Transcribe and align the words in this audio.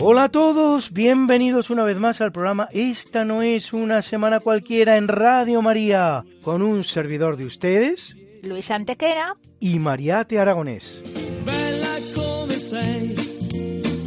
Hola 0.00 0.24
a 0.24 0.28
todos, 0.28 0.92
bienvenidos 0.92 1.70
una 1.70 1.84
vez 1.84 1.98
más 1.98 2.20
al 2.20 2.32
programa 2.32 2.68
Esta 2.72 3.24
no 3.24 3.42
es 3.42 3.72
una 3.72 4.02
semana 4.02 4.40
cualquiera 4.40 4.96
en 4.96 5.08
Radio 5.08 5.62
María, 5.62 6.24
con 6.42 6.62
un 6.62 6.84
servidor 6.84 7.36
de 7.36 7.46
ustedes 7.46 8.16
Luis 8.42 8.70
Antequera. 8.70 9.34
y 9.60 9.78
Mariate 9.78 10.38
Aragonés. 10.38 11.00
Bella 11.46 11.96
come 12.14 12.54
sei, 12.54 13.14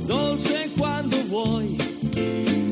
dolce 0.08 0.68
quando 0.78 1.18
vuoi, 1.30 1.76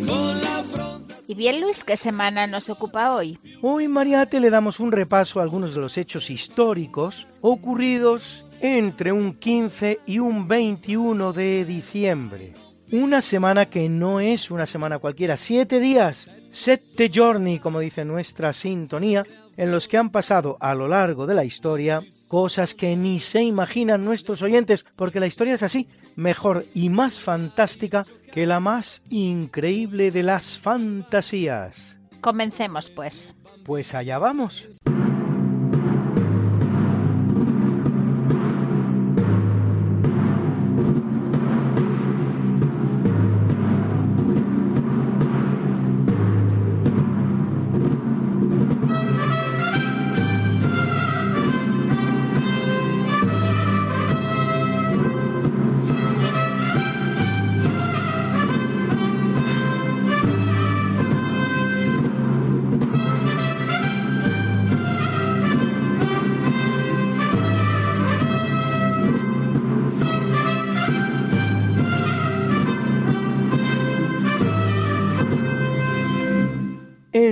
con 0.05 0.39
la 0.39 0.63
pronta 0.71 1.15
Y 1.27 1.33
bien, 1.35 1.61
Luis, 1.61 1.83
¿qué 1.83 1.97
semana 1.97 2.45
nos 2.45 2.69
ocupa 2.69 3.15
hoy? 3.15 3.39
Hoy 3.61 3.87
Mariate 3.87 4.39
le 4.39 4.49
damos 4.51 4.79
un 4.79 4.91
repaso 4.91 5.39
a 5.39 5.43
algunos 5.43 5.73
de 5.73 5.81
los 5.81 5.97
hechos 5.97 6.29
históricos 6.29 7.25
ocurridos 7.41 8.45
entre 8.61 9.11
un 9.11 9.33
15 9.33 9.99
y 10.05 10.19
un 10.19 10.47
21 10.47 11.33
de 11.33 11.65
diciembre. 11.65 12.53
Una 12.91 13.21
semana 13.23 13.65
que 13.65 13.89
no 13.89 14.19
es 14.19 14.51
una 14.51 14.67
semana 14.67 14.99
cualquiera, 14.99 15.37
siete 15.37 15.79
días, 15.79 16.29
sette 16.53 17.09
giorni, 17.11 17.57
como 17.57 17.79
dice 17.79 18.05
nuestra 18.05 18.53
sintonía, 18.53 19.25
en 19.57 19.71
los 19.71 19.87
que 19.87 19.97
han 19.97 20.11
pasado 20.11 20.57
a 20.59 20.75
lo 20.75 20.87
largo 20.87 21.25
de 21.25 21.33
la 21.33 21.45
historia 21.45 22.01
cosas 22.27 22.75
que 22.75 22.95
ni 22.95 23.19
se 23.19 23.41
imaginan 23.41 24.05
nuestros 24.05 24.43
oyentes, 24.43 24.85
porque 24.95 25.19
la 25.19 25.27
historia 25.27 25.55
es 25.55 25.63
así, 25.63 25.87
mejor 26.15 26.63
y 26.75 26.89
más 26.89 27.21
fantástica 27.21 28.05
que 28.31 28.45
la 28.45 28.59
más 28.59 29.01
increíble 29.09 30.11
de 30.11 30.21
las 30.21 30.59
fantasías. 30.59 31.97
Comencemos, 32.21 32.91
pues. 32.91 33.33
Pues 33.65 33.95
allá 33.95 34.19
vamos. 34.19 34.79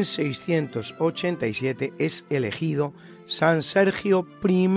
En 0.04 0.08
687 0.08 1.94
es 1.98 2.26
elegido 2.30 2.92
San 3.26 3.64
Sergio 3.64 4.28
I, 4.44 4.68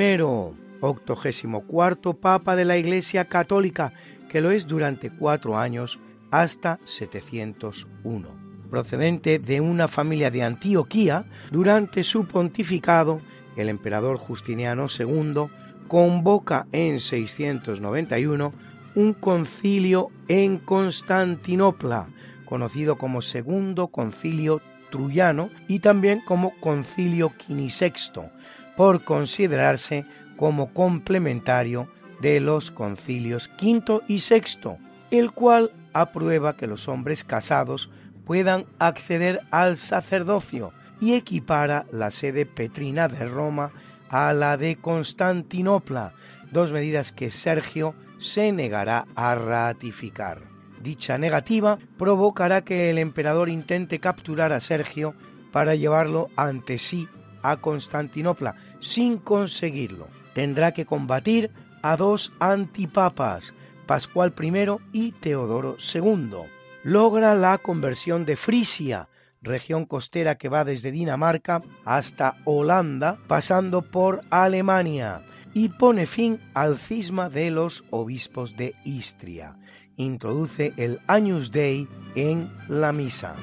octogésimo 0.81 1.67
cuarto 1.67 2.15
Papa 2.15 2.55
de 2.55 2.65
la 2.65 2.77
Iglesia 2.77 3.25
Católica, 3.25 3.93
que 4.29 4.41
lo 4.41 4.53
es 4.53 4.69
durante 4.69 5.11
cuatro 5.11 5.59
años 5.59 5.99
hasta 6.31 6.79
701. 6.85 8.29
Procedente 8.71 9.41
de 9.41 9.61
una 9.61 9.89
familia 9.89 10.31
de 10.31 10.45
Antioquía, 10.45 11.25
durante 11.51 12.05
su 12.05 12.29
pontificado, 12.29 13.21
el 13.57 13.69
emperador 13.69 14.19
Justiniano 14.19 14.87
II 14.97 15.49
convoca 15.89 16.69
en 16.71 17.01
691 17.01 18.53
un 18.95 19.13
concilio 19.13 20.11
en 20.29 20.59
Constantinopla, 20.59 22.07
conocido 22.45 22.97
como 22.97 23.23
Segundo 23.23 23.89
Concilio 23.89 24.63
Truyano 24.91 25.51
y 25.69 25.81
también 25.81 26.21
como 26.21 26.55
Concilio 26.61 27.33
Quinisexto, 27.37 28.31
por 28.77 29.05
considerarse 29.05 30.05
como 30.37 30.73
complementario 30.73 31.89
de 32.21 32.41
los 32.41 32.71
concilios 32.71 33.49
quinto 33.49 34.03
y 34.09 34.21
sexto, 34.21 34.79
el 35.11 35.33
cual 35.33 35.73
aprueba 35.93 36.57
que 36.57 36.67
los 36.67 36.89
hombres 36.89 37.25
casados 37.25 37.91
puedan 38.25 38.67
acceder 38.79 39.43
al 39.51 39.77
sacerdocio 39.77 40.73
y 41.01 41.15
equipara 41.15 41.87
la 41.93 42.11
sede 42.11 42.47
petrina 42.47 43.09
de 43.09 43.27
Roma 43.27 43.71
a 44.09 44.33
la 44.33 44.57
de 44.57 44.77
Constantinopla, 44.77 46.13
dos 46.53 46.73
medidas 46.73 47.13
que 47.13 47.31
Sergio 47.31 47.95
se 48.19 48.53
negará 48.53 49.07
a 49.15 49.35
ratificar. 49.35 50.56
Dicha 50.87 51.19
negativa 51.19 51.81
provocará 51.99 52.63
que 52.63 52.91
el 52.91 52.99
emperador 52.99 53.49
intente 53.49 53.99
capturar 53.99 54.53
a 54.53 54.61
Sergio 54.61 55.17
para 55.51 55.75
llevarlo 55.75 56.29
ante 56.37 56.79
sí 56.79 57.09
a 57.43 57.57
Constantinopla, 57.57 58.55
sin 58.79 59.19
conseguirlo. 59.19 60.07
Tendrá 60.33 60.71
que 60.71 60.87
combatir 60.87 61.51
a 61.83 61.97
dos 61.97 62.33
antipapas, 62.39 63.53
Pascual 63.87 64.33
I 64.41 64.77
y 64.93 65.11
Teodoro 65.11 65.77
II. 65.93 66.45
Logra 66.85 67.35
la 67.35 67.59
conversión 67.59 68.25
de 68.25 68.37
Frisia, 68.37 69.09
región 69.43 69.87
costera 69.87 70.37
que 70.37 70.49
va 70.49 70.65
desde 70.65 70.93
Dinamarca 70.93 71.63
hasta 71.85 72.37
Holanda, 72.45 73.19
pasando 73.27 73.83
por 73.83 74.21
Alemania, 74.31 75.23
y 75.53 75.69
pone 75.69 76.07
fin 76.07 76.39
al 76.55 76.79
cisma 76.79 77.29
de 77.29 77.51
los 77.51 77.83
obispos 77.91 78.57
de 78.57 78.77
Istria 78.85 79.57
introduce 79.97 80.73
el 80.77 81.01
Agnus 81.07 81.51
Dei 81.51 81.89
en 82.15 82.51
la 82.69 82.93
misa. 82.93 83.37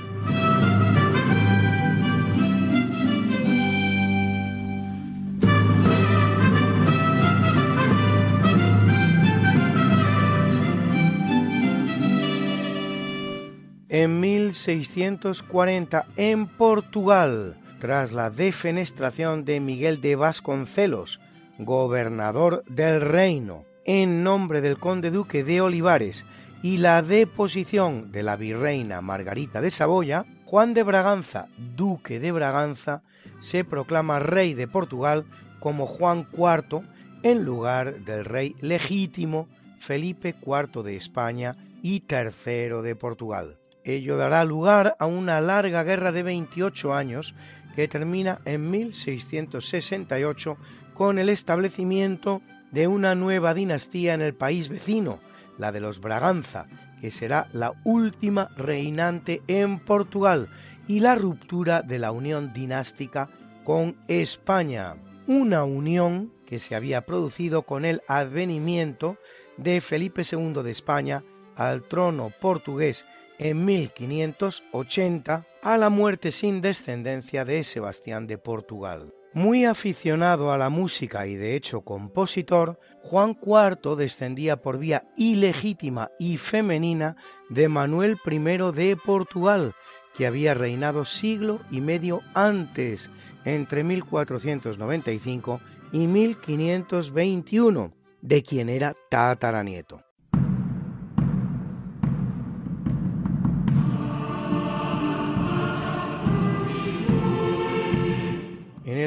En 13.90 14.20
1640, 14.20 16.08
en 16.18 16.48
Portugal, 16.48 17.58
tras 17.80 18.12
la 18.12 18.32
defenestración 18.32 19.46
de 19.46 19.60
Miguel 19.60 20.02
de 20.02 20.16
Vasconcelos, 20.16 21.20
gobernador 21.60 22.64
del 22.68 23.02
reino, 23.02 23.66
en 23.86 24.24
nombre 24.24 24.62
del 24.62 24.80
conde 24.80 25.12
duque 25.12 25.44
de 25.44 25.62
Olivares 25.62 26.26
y 26.64 26.78
la 26.78 27.02
deposición 27.02 28.12
de 28.14 28.24
la 28.24 28.38
virreina 28.38 29.02
Margarita 29.02 29.60
de 29.60 29.70
Saboya, 29.70 30.26
Juan 30.46 30.74
de 30.74 30.84
Braganza, 30.84 31.50
duque 31.58 32.22
de 32.22 32.32
Braganza, 32.32 33.04
se 33.42 33.66
proclama 33.66 34.20
rey 34.20 34.54
de 34.54 34.70
Portugal 34.70 35.26
como 35.60 35.86
Juan 35.86 36.26
IV 36.32 36.82
en 37.22 37.44
lugar 37.44 38.00
del 38.06 38.24
rey 38.24 38.56
legítimo 38.62 39.50
Felipe 39.80 40.36
IV 40.42 40.84
de 40.84 40.96
España 40.96 41.58
y 41.82 42.06
III 42.10 42.82
de 42.82 42.96
Portugal. 42.96 43.58
Ello 43.84 44.16
dará 44.16 44.46
lugar 44.46 44.96
a 45.00 45.06
una 45.06 45.42
larga 45.42 45.84
guerra 45.84 46.14
de 46.14 46.24
28 46.24 46.94
años 46.94 47.36
que 47.76 47.90
termina 47.90 48.40
en 48.46 48.72
1668 48.72 50.58
con 50.94 51.20
el 51.20 51.28
establecimiento 51.28 52.42
de 52.72 52.88
una 52.88 53.16
nueva 53.16 53.54
dinastía 53.54 54.14
en 54.14 54.22
el 54.22 54.34
país 54.34 54.70
vecino, 54.70 55.20
la 55.58 55.72
de 55.72 55.80
los 55.80 56.00
Braganza, 56.00 56.66
que 57.02 57.12
será 57.12 57.48
la 57.54 57.74
última 57.84 58.50
reinante 58.58 59.42
en 59.48 59.80
Portugal, 59.80 60.50
y 60.88 61.00
la 61.00 61.16
ruptura 61.16 61.82
de 61.82 62.00
la 62.00 62.12
unión 62.12 62.54
dinástica 62.54 63.30
con 63.64 63.96
España, 64.08 64.96
una 65.28 65.64
unión 65.64 66.34
que 66.46 66.60
se 66.60 66.76
había 66.76 67.02
producido 67.02 67.64
con 67.64 67.86
el 67.86 68.02
advenimiento 68.08 69.18
de 69.58 69.82
Felipe 69.82 70.24
II 70.30 70.62
de 70.64 70.72
España 70.72 71.24
al 71.56 71.84
trono 71.84 72.32
portugués 72.42 73.06
en 73.40 73.66
1580 73.66 75.46
a 75.62 75.78
la 75.78 75.90
muerte 75.90 76.32
sin 76.32 76.62
descendencia 76.62 77.46
de 77.46 77.64
Sebastián 77.64 78.28
de 78.28 78.38
Portugal. 78.38 79.14
Muy 79.34 79.66
aficionado 79.66 80.52
a 80.52 80.60
la 80.60 80.70
música 80.70 81.26
y 81.26 81.36
de 81.36 81.56
hecho 81.56 81.82
compositor, 81.82 82.80
Juan 83.02 83.36
IV 83.42 83.96
descendía 83.96 84.58
por 84.58 84.78
vía 84.78 85.06
ilegítima 85.16 86.12
y 86.20 86.38
femenina 86.38 87.16
de 87.50 87.68
Manuel 87.68 88.18
I 88.26 88.38
de 88.74 88.96
Portugal, 89.04 89.74
que 90.16 90.28
había 90.28 90.54
reinado 90.54 91.04
siglo 91.06 91.62
y 91.72 91.82
medio 91.82 92.22
antes, 92.36 93.10
entre 93.44 93.84
1495 93.84 95.60
y 95.92 96.06
1521, 96.06 97.92
de 98.22 98.44
quien 98.44 98.70
era 98.70 98.96
tataranieto. 99.10 100.13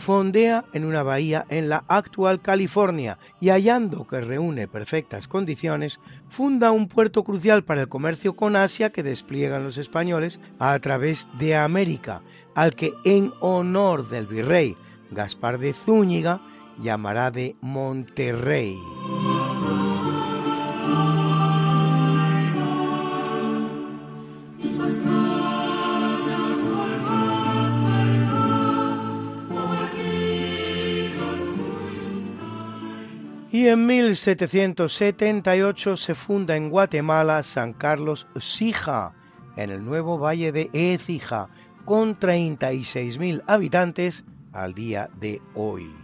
fondea 0.00 0.64
en 0.72 0.84
una 0.84 1.02
bahía 1.02 1.44
en 1.50 1.68
la 1.68 1.84
actual 1.86 2.40
California 2.40 3.18
y 3.40 3.50
hallando 3.50 4.06
que 4.06 4.20
reúne 4.20 4.66
perfectas 4.66 5.28
condiciones, 5.28 6.00
funda 6.30 6.72
un 6.72 6.88
puerto 6.88 7.22
crucial 7.22 7.62
para 7.62 7.82
el 7.82 7.88
comercio 7.88 8.34
con 8.34 8.56
Asia 8.56 8.90
que 8.90 9.02
despliegan 9.02 9.62
los 9.62 9.76
españoles 9.76 10.40
a 10.58 10.78
través 10.80 11.28
de 11.38 11.54
América, 11.54 12.22
al 12.54 12.74
que 12.74 12.92
en 13.04 13.32
honor 13.40 14.08
del 14.08 14.26
virrey 14.26 14.76
Gaspar 15.10 15.58
de 15.58 15.74
Zúñiga 15.74 16.40
llamará 16.78 17.30
de 17.30 17.54
Monterrey. 17.60 18.76
Y 33.60 33.68
en 33.68 33.84
1778 33.84 35.98
se 35.98 36.14
funda 36.14 36.56
en 36.56 36.70
Guatemala 36.70 37.42
San 37.42 37.74
Carlos 37.74 38.26
Sija, 38.40 39.12
en 39.54 39.68
el 39.68 39.84
nuevo 39.84 40.18
valle 40.18 40.50
de 40.50 40.70
Écija, 40.72 41.50
con 41.84 42.18
36.000 42.18 43.42
habitantes 43.46 44.24
al 44.54 44.72
día 44.72 45.10
de 45.20 45.42
hoy. 45.54 45.94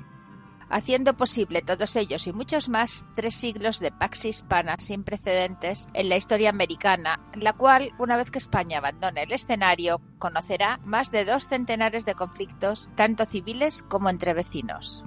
Haciendo 0.68 1.16
posible 1.16 1.62
todos 1.62 1.96
ellos 1.96 2.26
y 2.26 2.34
muchos 2.34 2.68
más 2.68 3.06
tres 3.14 3.34
siglos 3.34 3.80
de 3.80 3.90
pax 3.90 4.26
hispana 4.26 4.76
sin 4.78 5.02
precedentes 5.02 5.88
en 5.94 6.10
la 6.10 6.16
historia 6.16 6.50
americana, 6.50 7.20
la 7.36 7.54
cual, 7.54 7.92
una 7.98 8.18
vez 8.18 8.30
que 8.30 8.36
España 8.36 8.76
abandone 8.76 9.22
el 9.22 9.32
escenario, 9.32 10.02
conocerá 10.18 10.78
más 10.84 11.10
de 11.10 11.24
dos 11.24 11.46
centenares 11.46 12.04
de 12.04 12.14
conflictos, 12.14 12.90
tanto 12.96 13.24
civiles 13.24 13.82
como 13.82 14.10
entre 14.10 14.34
vecinos. 14.34 15.06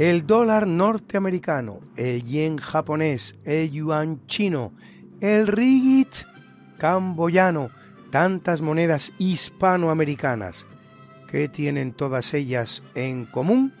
El 0.00 0.26
dólar 0.26 0.66
norteamericano, 0.66 1.80
el 1.94 2.22
yen 2.24 2.56
japonés, 2.56 3.36
el 3.44 3.70
yuan 3.70 4.26
chino, 4.28 4.72
el 5.20 5.46
ringgit 5.46 6.08
camboyano, 6.78 7.68
tantas 8.10 8.62
monedas 8.62 9.12
hispanoamericanas. 9.18 10.64
¿Qué 11.30 11.50
tienen 11.50 11.92
todas 11.92 12.32
ellas 12.32 12.82
en 12.94 13.26
común? 13.26 13.74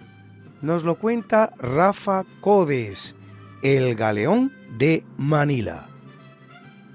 Nos 0.60 0.84
lo 0.84 0.98
cuenta 0.98 1.54
Rafa 1.56 2.26
Codes, 2.42 3.14
el 3.62 3.94
galeón 3.94 4.52
de 4.76 5.04
Manila. 5.16 5.86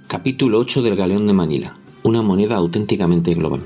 Capítulo 0.06 0.60
8 0.60 0.84
del 0.84 0.96
galeón 0.96 1.26
de 1.26 1.34
Manila, 1.34 1.76
una 2.04 2.22
moneda 2.22 2.58
auténticamente 2.58 3.34
global. 3.34 3.62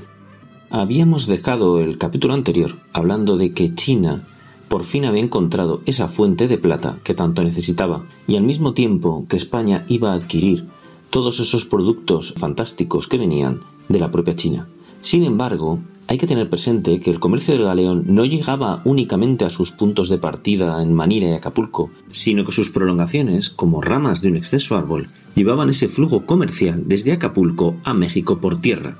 Habíamos 0.70 1.26
dejado 1.26 1.80
el 1.80 1.98
capítulo 1.98 2.32
anterior 2.32 2.78
hablando 2.94 3.36
de 3.36 3.52
que 3.52 3.74
China 3.74 4.22
por 4.70 4.84
fin 4.84 5.04
había 5.04 5.24
encontrado 5.24 5.82
esa 5.84 6.06
fuente 6.06 6.46
de 6.46 6.56
plata 6.56 7.00
que 7.02 7.12
tanto 7.12 7.42
necesitaba, 7.42 8.06
y 8.28 8.36
al 8.36 8.44
mismo 8.44 8.72
tiempo 8.72 9.26
que 9.28 9.36
España 9.36 9.84
iba 9.88 10.12
a 10.12 10.14
adquirir 10.14 10.64
todos 11.10 11.40
esos 11.40 11.64
productos 11.64 12.34
fantásticos 12.38 13.08
que 13.08 13.18
venían 13.18 13.62
de 13.88 13.98
la 13.98 14.12
propia 14.12 14.36
China. 14.36 14.68
Sin 15.00 15.24
embargo, 15.24 15.80
hay 16.06 16.18
que 16.18 16.28
tener 16.28 16.48
presente 16.48 17.00
que 17.00 17.10
el 17.10 17.18
comercio 17.18 17.52
del 17.54 17.64
galeón 17.64 18.04
no 18.06 18.24
llegaba 18.24 18.80
únicamente 18.84 19.44
a 19.44 19.50
sus 19.50 19.72
puntos 19.72 20.08
de 20.08 20.18
partida 20.18 20.80
en 20.80 20.94
Manila 20.94 21.26
y 21.26 21.32
Acapulco, 21.32 21.90
sino 22.10 22.44
que 22.44 22.52
sus 22.52 22.70
prolongaciones, 22.70 23.50
como 23.50 23.82
ramas 23.82 24.20
de 24.20 24.28
un 24.28 24.36
exceso 24.36 24.76
árbol, 24.76 25.08
llevaban 25.34 25.70
ese 25.70 25.88
flujo 25.88 26.26
comercial 26.26 26.84
desde 26.86 27.10
Acapulco 27.10 27.74
a 27.82 27.92
México 27.92 28.38
por 28.38 28.60
tierra, 28.60 28.98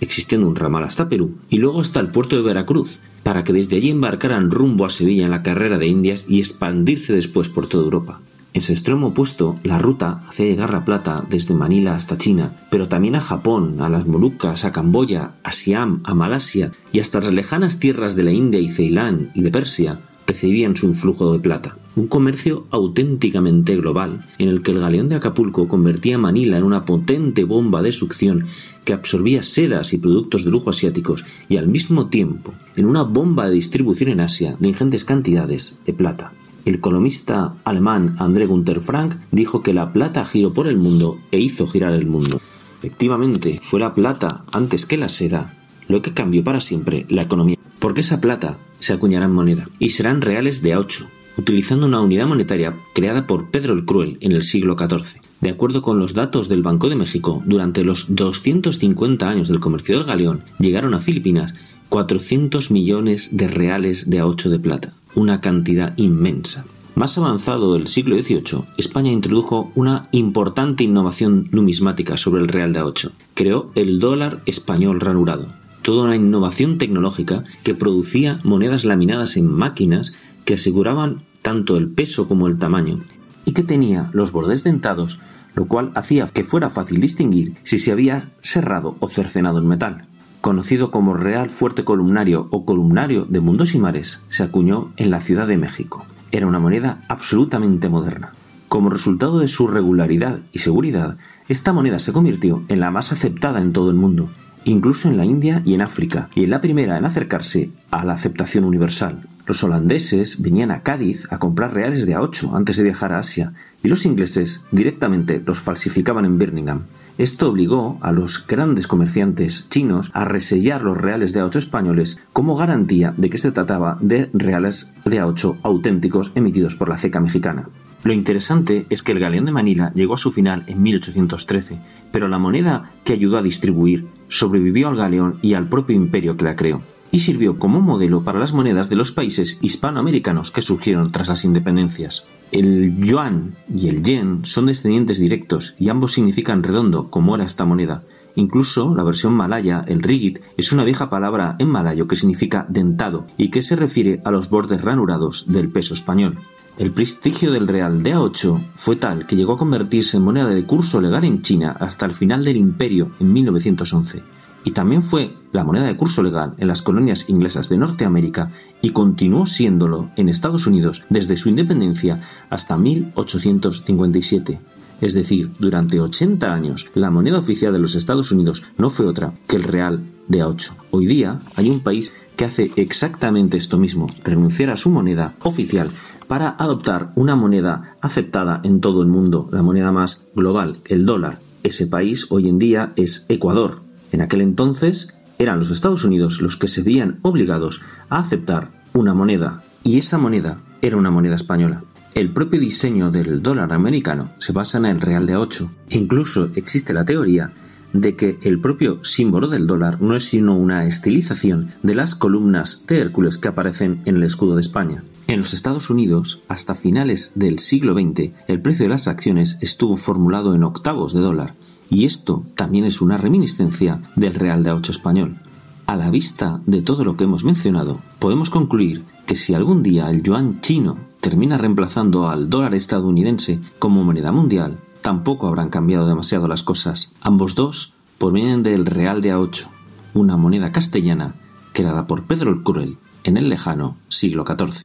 existiendo 0.00 0.48
un 0.48 0.56
ramal 0.56 0.82
hasta 0.82 1.08
Perú 1.08 1.36
y 1.48 1.58
luego 1.58 1.80
hasta 1.80 2.00
el 2.00 2.08
puerto 2.08 2.34
de 2.34 2.42
Veracruz, 2.42 2.98
para 3.22 3.44
que 3.44 3.52
desde 3.52 3.76
allí 3.76 3.90
embarcaran 3.90 4.50
rumbo 4.50 4.84
a 4.84 4.90
Sevilla 4.90 5.24
en 5.24 5.30
la 5.30 5.42
carrera 5.42 5.78
de 5.78 5.86
Indias 5.86 6.26
y 6.28 6.40
expandirse 6.40 7.12
después 7.12 7.48
por 7.48 7.68
toda 7.68 7.84
Europa. 7.84 8.20
En 8.54 8.60
su 8.60 8.72
extremo 8.72 9.08
opuesto, 9.08 9.56
la 9.62 9.78
ruta 9.78 10.24
hacía 10.28 10.46
llegar 10.46 10.72
la 10.72 10.84
plata 10.84 11.24
desde 11.30 11.54
Manila 11.54 11.94
hasta 11.94 12.18
China, 12.18 12.52
pero 12.70 12.86
también 12.86 13.14
a 13.14 13.20
Japón, 13.20 13.80
a 13.80 13.88
las 13.88 14.06
Molucas, 14.06 14.66
a 14.66 14.72
Camboya, 14.72 15.32
a 15.42 15.52
Siam, 15.52 16.02
a 16.04 16.14
Malasia 16.14 16.72
y 16.92 17.00
hasta 17.00 17.20
las 17.20 17.32
lejanas 17.32 17.78
tierras 17.78 18.14
de 18.14 18.24
la 18.24 18.32
India 18.32 18.60
y 18.60 18.68
Ceilán 18.68 19.30
y 19.34 19.40
de 19.40 19.50
Persia 19.50 20.00
recibían 20.26 20.76
su 20.76 20.86
influjo 20.86 21.32
de 21.32 21.40
plata. 21.40 21.76
Un 21.94 22.06
comercio 22.06 22.66
auténticamente 22.70 23.76
global, 23.76 24.26
en 24.38 24.48
el 24.48 24.62
que 24.62 24.70
el 24.70 24.80
galeón 24.80 25.08
de 25.08 25.16
Acapulco 25.16 25.68
convertía 25.68 26.16
Manila 26.16 26.56
en 26.56 26.64
una 26.64 26.84
potente 26.84 27.44
bomba 27.44 27.82
de 27.82 27.92
succión 27.92 28.46
que 28.84 28.94
absorbía 28.94 29.42
sedas 29.42 29.92
y 29.92 29.98
productos 29.98 30.44
de 30.44 30.50
lujo 30.50 30.70
asiáticos 30.70 31.24
y 31.48 31.58
al 31.58 31.68
mismo 31.68 32.08
tiempo 32.08 32.54
en 32.76 32.86
una 32.86 33.02
bomba 33.02 33.46
de 33.46 33.54
distribución 33.54 34.10
en 34.10 34.20
Asia 34.20 34.56
de 34.58 34.68
ingentes 34.68 35.04
cantidades 35.04 35.82
de 35.84 35.92
plata. 35.92 36.32
El 36.64 36.76
economista 36.76 37.54
alemán 37.64 38.16
André 38.18 38.46
Gunther 38.46 38.80
Frank 38.80 39.16
dijo 39.32 39.62
que 39.62 39.74
la 39.74 39.92
plata 39.92 40.24
giró 40.24 40.52
por 40.52 40.68
el 40.68 40.76
mundo 40.76 41.18
e 41.30 41.40
hizo 41.40 41.66
girar 41.66 41.92
el 41.92 42.06
mundo. 42.06 42.40
Efectivamente, 42.78 43.60
fue 43.62 43.80
la 43.80 43.92
plata 43.92 44.44
antes 44.52 44.86
que 44.86 44.96
la 44.96 45.08
seda 45.08 45.58
lo 45.88 46.02
que 46.02 46.14
cambió 46.14 46.42
para 46.42 46.60
siempre 46.60 47.06
la 47.08 47.22
economía, 47.22 47.58
porque 47.78 48.00
esa 48.00 48.20
plata 48.20 48.58
se 48.82 48.92
acuñará 48.92 49.26
en 49.26 49.32
moneda 49.32 49.68
y 49.78 49.90
serán 49.90 50.20
reales 50.20 50.60
de 50.60 50.72
a 50.72 50.80
8, 50.80 51.08
utilizando 51.38 51.86
una 51.86 52.00
unidad 52.00 52.26
monetaria 52.26 52.74
creada 52.92 53.28
por 53.28 53.50
Pedro 53.50 53.74
el 53.74 53.84
Cruel 53.84 54.18
en 54.20 54.32
el 54.32 54.42
siglo 54.42 54.76
XIV. 54.76 55.22
De 55.40 55.50
acuerdo 55.50 55.82
con 55.82 56.00
los 56.00 56.14
datos 56.14 56.48
del 56.48 56.64
Banco 56.64 56.88
de 56.88 56.96
México, 56.96 57.42
durante 57.46 57.84
los 57.84 58.14
250 58.14 59.28
años 59.28 59.48
del 59.48 59.60
comercio 59.60 59.96
del 59.96 60.06
galeón 60.06 60.42
llegaron 60.58 60.94
a 60.94 60.98
Filipinas 60.98 61.54
400 61.90 62.72
millones 62.72 63.36
de 63.36 63.46
reales 63.46 64.10
de 64.10 64.18
a 64.18 64.26
8 64.26 64.50
de 64.50 64.58
plata, 64.58 64.94
una 65.14 65.40
cantidad 65.40 65.96
inmensa. 65.96 66.64
Más 66.96 67.16
avanzado 67.18 67.74
del 67.74 67.86
siglo 67.86 68.20
XVIII, 68.20 68.64
España 68.76 69.12
introdujo 69.12 69.70
una 69.76 70.08
importante 70.10 70.82
innovación 70.82 71.48
numismática 71.52 72.16
sobre 72.16 72.42
el 72.42 72.48
real 72.48 72.72
de 72.72 72.80
a 72.80 72.84
8. 72.84 73.12
Creó 73.34 73.70
el 73.76 74.00
dólar 74.00 74.42
español 74.44 75.00
ranurado, 75.00 75.46
toda 75.82 76.04
una 76.04 76.16
innovación 76.16 76.78
tecnológica 76.78 77.44
que 77.64 77.74
producía 77.74 78.38
monedas 78.44 78.84
laminadas 78.84 79.36
en 79.36 79.50
máquinas 79.50 80.14
que 80.44 80.54
aseguraban 80.54 81.24
tanto 81.42 81.76
el 81.76 81.88
peso 81.88 82.28
como 82.28 82.46
el 82.46 82.58
tamaño, 82.58 83.00
y 83.44 83.52
que 83.52 83.62
tenía 83.62 84.08
los 84.12 84.32
bordes 84.32 84.64
dentados, 84.64 85.18
lo 85.54 85.66
cual 85.66 85.90
hacía 85.94 86.26
que 86.26 86.44
fuera 86.44 86.70
fácil 86.70 87.00
distinguir 87.00 87.54
si 87.64 87.78
se 87.78 87.92
había 87.92 88.30
serrado 88.40 88.96
o 89.00 89.08
cercenado 89.08 89.58
en 89.58 89.66
metal. 89.66 90.06
Conocido 90.40 90.90
como 90.90 91.14
Real 91.14 91.50
Fuerte 91.50 91.84
Columnario 91.84 92.48
o 92.50 92.64
Columnario 92.64 93.26
de 93.26 93.40
Mundos 93.40 93.74
y 93.74 93.78
Mares, 93.78 94.24
se 94.28 94.42
acuñó 94.42 94.92
en 94.96 95.10
la 95.10 95.20
Ciudad 95.20 95.46
de 95.46 95.58
México. 95.58 96.04
Era 96.32 96.46
una 96.46 96.58
moneda 96.58 97.02
absolutamente 97.08 97.88
moderna. 97.88 98.32
Como 98.68 98.88
resultado 98.88 99.38
de 99.38 99.48
su 99.48 99.68
regularidad 99.68 100.40
y 100.50 100.60
seguridad, 100.60 101.18
esta 101.48 101.72
moneda 101.72 101.98
se 101.98 102.12
convirtió 102.12 102.62
en 102.68 102.80
la 102.80 102.90
más 102.90 103.12
aceptada 103.12 103.60
en 103.60 103.72
todo 103.72 103.90
el 103.90 103.96
mundo 103.96 104.30
incluso 104.64 105.08
en 105.08 105.16
la 105.16 105.24
India 105.24 105.62
y 105.64 105.74
en 105.74 105.82
África, 105.82 106.28
y 106.34 106.44
en 106.44 106.50
la 106.50 106.60
primera 106.60 106.98
en 106.98 107.04
acercarse 107.04 107.70
a 107.90 108.04
la 108.04 108.14
aceptación 108.14 108.64
universal. 108.64 109.28
Los 109.46 109.64
holandeses 109.64 110.40
venían 110.40 110.70
a 110.70 110.82
Cádiz 110.82 111.26
a 111.30 111.38
comprar 111.38 111.74
reales 111.74 112.06
de 112.06 112.16
A8 112.16 112.54
antes 112.54 112.76
de 112.76 112.84
viajar 112.84 113.12
a 113.12 113.18
Asia 113.18 113.52
y 113.82 113.88
los 113.88 114.06
ingleses 114.06 114.64
directamente 114.70 115.42
los 115.44 115.58
falsificaban 115.58 116.24
en 116.24 116.38
Birmingham. 116.38 116.82
Esto 117.18 117.50
obligó 117.50 117.98
a 118.00 118.12
los 118.12 118.46
grandes 118.46 118.86
comerciantes 118.86 119.68
chinos 119.68 120.10
a 120.14 120.24
resellar 120.24 120.82
los 120.82 120.96
reales 120.96 121.32
de 121.32 121.42
A8 121.42 121.56
españoles 121.56 122.20
como 122.32 122.56
garantía 122.56 123.14
de 123.16 123.30
que 123.30 123.38
se 123.38 123.50
trataba 123.50 123.98
de 124.00 124.30
reales 124.32 124.94
de 125.04 125.20
A8 125.20 125.58
auténticos 125.62 126.32
emitidos 126.36 126.76
por 126.76 126.88
la 126.88 126.96
ceca 126.96 127.20
mexicana. 127.20 127.68
Lo 128.04 128.12
interesante 128.12 128.86
es 128.90 129.02
que 129.02 129.12
el 129.12 129.20
galeón 129.20 129.44
de 129.44 129.52
Manila 129.52 129.92
llegó 129.94 130.14
a 130.14 130.18
su 130.18 130.32
final 130.32 130.64
en 130.66 130.82
1813, 130.82 131.78
pero 132.10 132.26
la 132.28 132.38
moneda 132.38 132.90
que 133.04 133.12
ayudó 133.12 133.38
a 133.38 133.42
distribuir 133.42 134.08
sobrevivió 134.28 134.88
al 134.88 134.96
galeón 134.96 135.38
y 135.40 135.54
al 135.54 135.68
propio 135.68 135.94
imperio 135.94 136.36
que 136.36 136.44
la 136.44 136.56
creó, 136.56 136.82
y 137.12 137.20
sirvió 137.20 137.58
como 137.58 137.80
modelo 137.80 138.24
para 138.24 138.40
las 138.40 138.54
monedas 138.54 138.88
de 138.88 138.96
los 138.96 139.12
países 139.12 139.58
hispanoamericanos 139.60 140.50
que 140.50 140.62
surgieron 140.62 141.12
tras 141.12 141.28
las 141.28 141.44
independencias. 141.44 142.26
El 142.50 142.96
yuan 142.96 143.54
y 143.74 143.88
el 143.88 144.02
yen 144.02 144.44
son 144.44 144.66
descendientes 144.66 145.18
directos 145.18 145.76
y 145.78 145.88
ambos 145.88 146.12
significan 146.12 146.62
redondo, 146.62 147.08
como 147.08 147.36
era 147.36 147.44
esta 147.44 147.64
moneda. 147.64 148.02
Incluso 148.34 148.96
la 148.96 149.04
versión 149.04 149.34
malaya, 149.34 149.84
el 149.86 150.02
ringgit, 150.02 150.40
es 150.56 150.72
una 150.72 150.84
vieja 150.84 151.08
palabra 151.08 151.54
en 151.58 151.68
malayo 151.68 152.08
que 152.08 152.16
significa 152.16 152.66
dentado 152.68 153.26
y 153.36 153.50
que 153.50 153.62
se 153.62 153.76
refiere 153.76 154.20
a 154.24 154.30
los 154.30 154.50
bordes 154.50 154.82
ranurados 154.82 155.52
del 155.52 155.70
peso 155.70 155.94
español. 155.94 156.38
El 156.82 156.90
prestigio 156.90 157.52
del 157.52 157.68
real 157.68 158.02
de 158.02 158.16
A8 158.16 158.72
fue 158.74 158.96
tal 158.96 159.24
que 159.24 159.36
llegó 159.36 159.52
a 159.52 159.56
convertirse 159.56 160.16
en 160.16 160.24
moneda 160.24 160.48
de 160.48 160.66
curso 160.66 161.00
legal 161.00 161.22
en 161.22 161.40
China 161.40 161.76
hasta 161.78 162.06
el 162.06 162.12
final 162.12 162.42
del 162.42 162.56
imperio 162.56 163.12
en 163.20 163.32
1911, 163.32 164.24
y 164.64 164.72
también 164.72 165.04
fue 165.04 165.32
la 165.52 165.62
moneda 165.62 165.86
de 165.86 165.96
curso 165.96 166.24
legal 166.24 166.54
en 166.58 166.66
las 166.66 166.82
colonias 166.82 167.28
inglesas 167.28 167.68
de 167.68 167.78
Norteamérica 167.78 168.50
y 168.80 168.90
continuó 168.90 169.46
siéndolo 169.46 170.10
en 170.16 170.28
Estados 170.28 170.66
Unidos 170.66 171.04
desde 171.08 171.36
su 171.36 171.50
independencia 171.50 172.20
hasta 172.50 172.76
1857. 172.76 174.58
Es 175.00 175.14
decir, 175.14 175.52
durante 175.60 176.00
80 176.00 176.52
años, 176.52 176.90
la 176.94 177.12
moneda 177.12 177.38
oficial 177.38 177.72
de 177.72 177.78
los 177.78 177.94
Estados 177.94 178.32
Unidos 178.32 178.64
no 178.76 178.90
fue 178.90 179.06
otra 179.06 179.34
que 179.46 179.54
el 179.54 179.62
real 179.62 180.02
de 180.26 180.44
A8. 180.44 180.72
Hoy 180.90 181.06
día 181.06 181.38
hay 181.54 181.70
un 181.70 181.80
país 181.80 182.12
que 182.36 182.44
hace 182.44 182.72
exactamente 182.76 183.56
esto 183.56 183.78
mismo, 183.78 184.08
renunciar 184.24 184.70
a 184.70 184.76
su 184.76 184.90
moneda 184.90 185.34
oficial 185.42 185.90
para 186.32 186.56
adoptar 186.58 187.12
una 187.14 187.36
moneda 187.36 187.94
aceptada 188.00 188.62
en 188.64 188.80
todo 188.80 189.02
el 189.02 189.08
mundo, 189.08 189.50
la 189.52 189.60
moneda 189.60 189.92
más 189.92 190.30
global, 190.34 190.76
el 190.86 191.04
dólar. 191.04 191.40
Ese 191.62 191.86
país 191.86 192.28
hoy 192.30 192.48
en 192.48 192.58
día 192.58 192.94
es 192.96 193.26
Ecuador. 193.28 193.82
En 194.12 194.22
aquel 194.22 194.40
entonces 194.40 195.14
eran 195.38 195.58
los 195.58 195.70
Estados 195.70 196.06
Unidos 196.06 196.40
los 196.40 196.56
que 196.56 196.68
se 196.68 196.82
veían 196.82 197.18
obligados 197.20 197.82
a 198.08 198.18
aceptar 198.18 198.70
una 198.94 199.12
moneda, 199.12 199.62
y 199.84 199.98
esa 199.98 200.16
moneda 200.16 200.62
era 200.80 200.96
una 200.96 201.10
moneda 201.10 201.34
española. 201.34 201.84
El 202.14 202.32
propio 202.32 202.58
diseño 202.58 203.10
del 203.10 203.42
dólar 203.42 203.70
americano 203.74 204.30
se 204.38 204.54
basa 204.54 204.78
en 204.78 204.86
el 204.86 205.02
real 205.02 205.26
de 205.26 205.36
8. 205.36 205.70
E 205.90 205.98
incluso 205.98 206.48
existe 206.54 206.94
la 206.94 207.04
teoría 207.04 207.52
de 207.92 208.16
que 208.16 208.38
el 208.42 208.60
propio 208.60 209.02
símbolo 209.04 209.48
del 209.48 209.66
dólar 209.66 210.00
no 210.00 210.16
es 210.16 210.24
sino 210.24 210.56
una 210.56 210.84
estilización 210.86 211.72
de 211.82 211.94
las 211.94 212.14
columnas 212.14 212.84
de 212.86 212.98
Hércules 212.98 213.38
que 213.38 213.48
aparecen 213.48 214.02
en 214.04 214.16
el 214.16 214.22
escudo 214.22 214.54
de 214.54 214.60
España. 214.60 215.04
En 215.26 215.38
los 215.38 215.54
Estados 215.54 215.90
Unidos, 215.90 216.42
hasta 216.48 216.74
finales 216.74 217.32
del 217.34 217.58
siglo 217.58 217.94
XX, 217.94 218.32
el 218.48 218.60
precio 218.60 218.84
de 218.84 218.90
las 218.90 219.08
acciones 219.08 219.58
estuvo 219.60 219.96
formulado 219.96 220.54
en 220.54 220.64
octavos 220.64 221.12
de 221.14 221.20
dólar, 221.20 221.54
y 221.88 222.04
esto 222.04 222.44
también 222.56 222.84
es 222.84 223.00
una 223.00 223.18
reminiscencia 223.18 224.02
del 224.16 224.34
Real 224.34 224.62
de 224.62 224.72
8 224.72 224.92
español. 224.92 225.38
A 225.86 225.96
la 225.96 226.10
vista 226.10 226.60
de 226.66 226.82
todo 226.82 227.04
lo 227.04 227.16
que 227.16 227.24
hemos 227.24 227.44
mencionado, 227.44 228.00
podemos 228.18 228.50
concluir 228.50 229.04
que 229.26 229.36
si 229.36 229.54
algún 229.54 229.82
día 229.82 230.10
el 230.10 230.22
yuan 230.22 230.60
chino 230.60 230.98
termina 231.20 231.58
reemplazando 231.58 232.28
al 232.28 232.50
dólar 232.50 232.74
estadounidense 232.74 233.60
como 233.78 234.02
moneda 234.04 234.32
mundial, 234.32 234.78
tampoco 235.02 235.48
habrán 235.48 235.68
cambiado 235.68 236.06
demasiado 236.06 236.48
las 236.48 236.62
cosas. 236.62 237.14
Ambos 237.20 237.54
dos 237.54 237.94
provienen 238.18 238.62
del 238.62 238.86
Real 238.86 239.20
de 239.20 239.34
A8, 239.34 239.68
una 240.14 240.36
moneda 240.36 240.72
castellana 240.72 241.34
creada 241.72 242.06
por 242.06 242.24
Pedro 242.24 242.50
el 242.50 242.62
Cruel 242.62 242.98
en 243.24 243.36
el 243.36 243.48
lejano 243.48 243.96
siglo 244.08 244.44
XIV. 244.46 244.82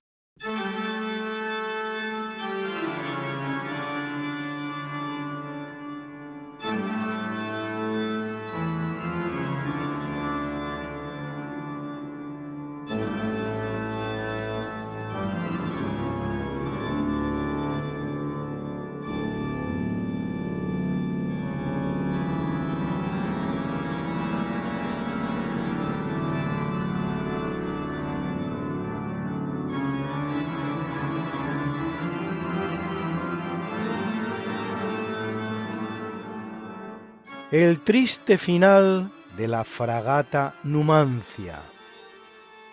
El 37.57 37.79
triste 37.79 38.37
final 38.37 39.09
de 39.35 39.47
la 39.47 39.63
fragata 39.63 40.53
Numancia, 40.63 41.57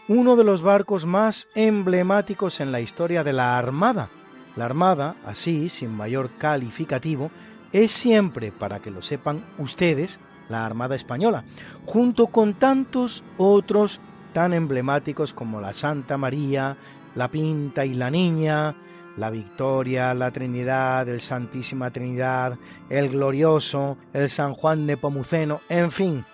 uno 0.08 0.36
de 0.36 0.44
los 0.44 0.60
barcos 0.60 1.06
más 1.06 1.48
emblemáticos 1.54 2.60
en 2.60 2.70
la 2.70 2.82
historia 2.82 3.24
de 3.24 3.32
la 3.32 3.56
Armada. 3.56 4.10
La 4.56 4.66
Armada, 4.66 5.14
así, 5.24 5.70
sin 5.70 5.90
mayor 5.96 6.28
calificativo, 6.36 7.30
es 7.72 7.92
siempre, 7.92 8.52
para 8.52 8.80
que 8.80 8.90
lo 8.90 9.00
sepan 9.00 9.42
ustedes, 9.56 10.20
la 10.50 10.66
Armada 10.66 10.96
Española, 10.96 11.44
junto 11.86 12.26
con 12.26 12.52
tantos 12.52 13.24
otros 13.38 14.00
tan 14.34 14.52
emblemáticos 14.52 15.32
como 15.32 15.62
la 15.62 15.72
Santa 15.72 16.18
María, 16.18 16.76
la 17.14 17.28
Pinta 17.28 17.86
y 17.86 17.94
la 17.94 18.10
Niña, 18.10 18.74
la 19.16 19.30
Victoria, 19.30 20.14
la 20.14 20.30
Trinidad, 20.30 21.08
el 21.08 21.20
Santísima 21.20 21.90
Trinidad, 21.90 22.56
el 22.88 23.10
Glorioso, 23.10 23.96
el 24.12 24.30
San 24.30 24.54
Juan 24.54 24.86
de 24.86 24.96
Pomuceno, 24.96 25.60
en 25.68 25.90
fin, 25.90 26.24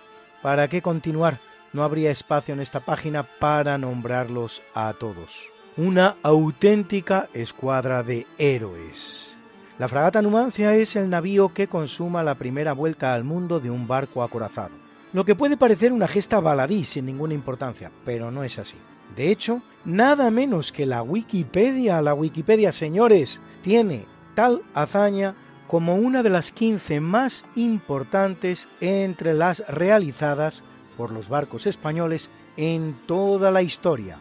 ¿para 0.41 0.67
qué 0.67 0.81
continuar? 0.81 1.39
No 1.73 1.83
habría 1.83 2.11
espacio 2.11 2.53
en 2.53 2.59
esta 2.59 2.81
página 2.81 3.23
para 3.23 3.77
nombrarlos 3.77 4.61
a 4.73 4.93
todos. 4.93 5.49
Una 5.77 6.15
auténtica 6.21 7.29
escuadra 7.33 8.03
de 8.03 8.27
héroes. 8.37 9.33
La 9.79 9.87
fragata 9.87 10.21
Numancia 10.21 10.75
es 10.75 10.95
el 10.95 11.09
navío 11.09 11.53
que 11.53 11.67
consuma 11.67 12.23
la 12.23 12.35
primera 12.35 12.73
vuelta 12.73 13.13
al 13.13 13.23
mundo 13.23 13.59
de 13.59 13.71
un 13.71 13.87
barco 13.87 14.21
acorazado. 14.21 14.75
Lo 15.13 15.25
que 15.25 15.35
puede 15.35 15.57
parecer 15.57 15.91
una 15.91 16.07
gesta 16.07 16.39
baladí 16.39 16.85
sin 16.85 17.05
ninguna 17.05 17.33
importancia, 17.33 17.89
pero 18.05 18.31
no 18.31 18.43
es 18.43 18.59
así. 18.59 18.77
De 19.15 19.29
hecho, 19.29 19.61
nada 19.85 20.31
menos 20.31 20.71
que 20.71 20.85
la 20.85 21.03
Wikipedia, 21.03 22.01
la 22.01 22.13
Wikipedia, 22.13 22.71
señores, 22.71 23.41
tiene 23.63 24.05
tal 24.35 24.61
hazaña 24.73 25.35
como 25.67 25.95
una 25.95 26.23
de 26.23 26.29
las 26.29 26.51
15 26.51 26.99
más 26.99 27.45
importantes 27.55 28.67
entre 28.79 29.33
las 29.33 29.65
realizadas 29.67 30.61
por 30.97 31.11
los 31.11 31.29
barcos 31.29 31.65
españoles 31.65 32.29
en 32.57 32.95
toda 33.07 33.51
la 33.51 33.61
historia. 33.61 34.17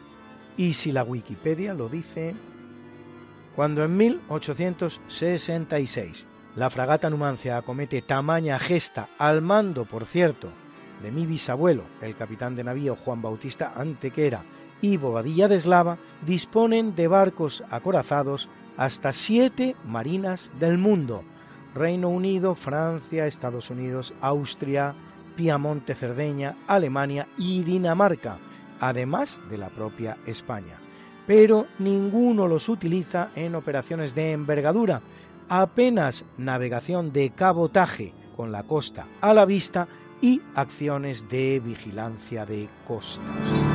Y 0.57 0.75
si 0.75 0.93
la 0.93 1.03
Wikipedia 1.03 1.75
lo 1.75 1.89
dice, 1.89 2.37
cuando 3.57 3.85
en 3.85 3.97
1866 3.97 6.27
la 6.57 6.71
fragata 6.71 7.11
Numancia 7.11 7.57
acomete 7.57 8.03
tamaña 8.03 8.59
gesta 8.59 9.09
al 9.19 9.43
mando, 9.43 9.85
por 9.85 10.05
cierto, 10.05 10.49
de 11.03 11.11
mi 11.11 11.27
bisabuelo, 11.27 11.83
el 12.03 12.15
capitán 12.15 12.55
de 12.57 12.65
navío 12.65 12.97
Juan 12.97 13.23
Bautista 13.23 13.73
Antequera, 13.75 14.43
y 14.83 14.97
Bobadilla 14.97 15.49
de 15.49 15.57
Eslava 15.57 15.99
disponen 16.27 16.95
de 16.95 17.09
barcos 17.09 17.63
acorazados 17.71 18.49
hasta 18.77 19.13
siete 19.13 19.77
marinas 19.87 20.51
del 20.59 20.79
mundo, 20.79 21.23
Reino 21.75 22.09
Unido, 22.09 22.55
Francia, 22.55 23.27
Estados 23.27 23.71
Unidos, 23.71 24.15
Austria, 24.21 24.95
Piamonte, 25.37 25.95
Cerdeña, 25.95 26.55
Alemania 26.67 27.27
y 27.37 27.63
Dinamarca, 27.63 28.39
además 28.81 29.41
de 29.51 29.59
la 29.59 29.69
propia 29.69 30.17
España. 30.27 30.77
Pero 31.27 31.67
ninguno 31.79 32.49
los 32.49 32.69
utiliza 32.69 33.29
en 33.37 33.55
operaciones 33.55 34.15
de 34.15 34.33
envergadura, 34.33 35.01
apenas 35.49 36.25
navegación 36.39 37.13
de 37.13 37.31
cabotaje 37.31 38.13
con 38.37 38.53
la 38.53 38.63
costa 38.63 39.07
a 39.21 39.35
la 39.35 39.45
vista 39.45 39.87
y 40.21 40.41
acciones 40.55 41.29
de 41.29 41.61
vigilancia 41.61 42.47
de 42.47 42.69
costas. 42.87 43.70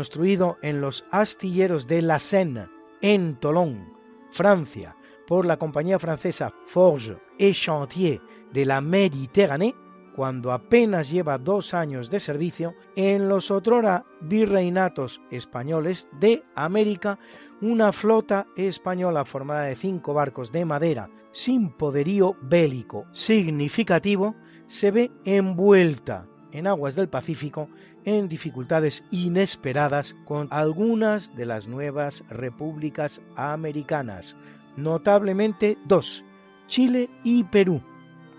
Construido 0.00 0.56
en 0.62 0.80
los 0.80 1.04
astilleros 1.10 1.86
de 1.86 2.00
la 2.00 2.18
Seine, 2.18 2.70
en 3.02 3.36
Toulon, 3.36 3.92
Francia, 4.30 4.96
por 5.26 5.44
la 5.44 5.58
compañía 5.58 5.98
francesa 5.98 6.54
Forge 6.68 7.18
et 7.38 7.52
Chantier 7.52 8.18
de 8.50 8.64
la 8.64 8.80
Méditerranée, 8.80 9.74
cuando 10.16 10.52
apenas 10.52 11.10
lleva 11.10 11.36
dos 11.36 11.74
años 11.74 12.08
de 12.08 12.18
servicio, 12.18 12.74
en 12.96 13.28
los 13.28 13.50
otrora 13.50 14.06
virreinatos 14.22 15.20
españoles 15.30 16.08
de 16.18 16.44
América, 16.54 17.18
una 17.60 17.92
flota 17.92 18.46
española 18.56 19.26
formada 19.26 19.64
de 19.64 19.76
cinco 19.76 20.14
barcos 20.14 20.50
de 20.50 20.64
madera 20.64 21.10
sin 21.30 21.68
poderío 21.68 22.36
bélico 22.40 23.04
significativo 23.12 24.34
se 24.66 24.92
ve 24.92 25.10
envuelta 25.26 26.26
en 26.52 26.66
aguas 26.66 26.94
del 26.94 27.10
Pacífico 27.10 27.68
en 28.04 28.28
dificultades 28.28 29.02
inesperadas 29.10 30.14
con 30.24 30.48
algunas 30.50 31.34
de 31.36 31.46
las 31.46 31.68
nuevas 31.68 32.24
repúblicas 32.30 33.20
americanas, 33.36 34.36
notablemente 34.76 35.78
dos, 35.86 36.24
Chile 36.66 37.10
y 37.24 37.44
Perú. 37.44 37.82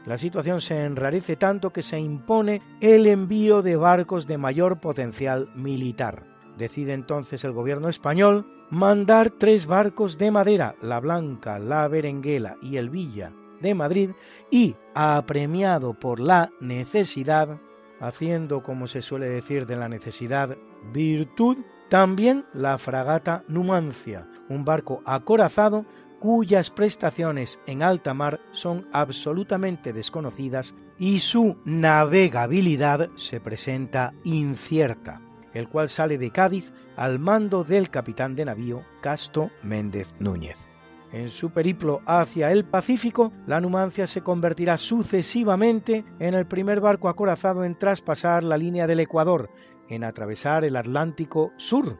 La 0.06 0.18
situación 0.18 0.62
se 0.62 0.84
enrarece 0.84 1.36
tanto 1.36 1.72
que 1.72 1.84
se 1.84 2.00
impone 2.00 2.62
el 2.80 3.06
envío 3.06 3.62
de 3.62 3.76
barcos 3.76 4.26
de 4.26 4.38
mayor 4.38 4.80
potencial 4.80 5.50
militar. 5.56 6.24
Decide 6.58 6.94
entonces 6.94 7.44
el 7.44 7.52
gobierno 7.52 7.88
español 7.88 8.48
mandar 8.72 9.32
tres 9.32 9.68
barcos 9.68 10.18
de 10.18 10.32
madera, 10.32 10.76
la 10.82 11.00
Blanca, 11.00 11.60
la 11.60 11.88
Berenguela 11.88 12.58
y 12.62 12.78
el 12.78 12.90
Villa 12.90 13.32
de 13.62 13.76
Madrid, 13.76 14.10
y, 14.50 14.76
apremiado 14.96 15.94
por 15.94 16.20
la 16.20 16.50
necesidad, 16.60 17.60
haciendo, 18.02 18.64
como 18.64 18.88
se 18.88 19.02
suele 19.02 19.30
decir, 19.30 19.66
de 19.66 19.78
la 19.78 19.88
necesidad 19.88 20.58
virtud, 20.92 21.58
también 21.90 22.46
la 22.54 22.78
fragata 22.78 23.44
Numancia, 23.48 24.28
un 24.50 24.66
barco 24.66 25.02
acorazado 25.06 25.86
cuyas 26.20 26.70
prestaciones 26.70 27.60
en 27.66 27.82
alta 27.84 28.14
mar 28.14 28.40
son 28.52 28.88
absolutamente 28.92 29.92
desconocidas 29.92 30.74
y 31.00 31.20
su 31.20 31.58
navegabilidad 31.66 33.10
se 33.16 33.40
presenta 33.40 34.14
incierta, 34.24 35.20
el 35.54 35.68
cual 35.68 35.90
sale 35.90 36.18
de 36.18 36.32
Cádiz 36.32 36.72
al 36.96 37.20
mando 37.20 37.64
del 37.64 37.90
capitán 37.90 38.36
de 38.36 38.46
navío 38.46 38.84
Casto 39.02 39.50
Méndez 39.64 40.14
Núñez. 40.20 40.71
En 41.14 41.30
su 41.30 41.50
periplo 41.52 42.02
hacia 42.06 42.52
el 42.52 42.64
Pacífico, 42.64 43.34
la 43.46 43.60
Numancia 43.60 44.08
se 44.08 44.22
convertirá 44.22 44.78
sucesivamente 44.78 46.06
en 46.20 46.34
el 46.34 46.46
primer 46.46 46.80
barco 46.80 47.10
acorazado 47.10 47.66
en 47.66 47.78
traspasar 47.78 48.44
la 48.44 48.58
línea 48.58 48.88
del 48.88 49.02
Ecuador, 49.02 49.50
en 49.90 50.06
atravesar 50.06 50.64
el 50.64 50.78
Atlántico 50.78 51.52
Sur. 51.58 51.98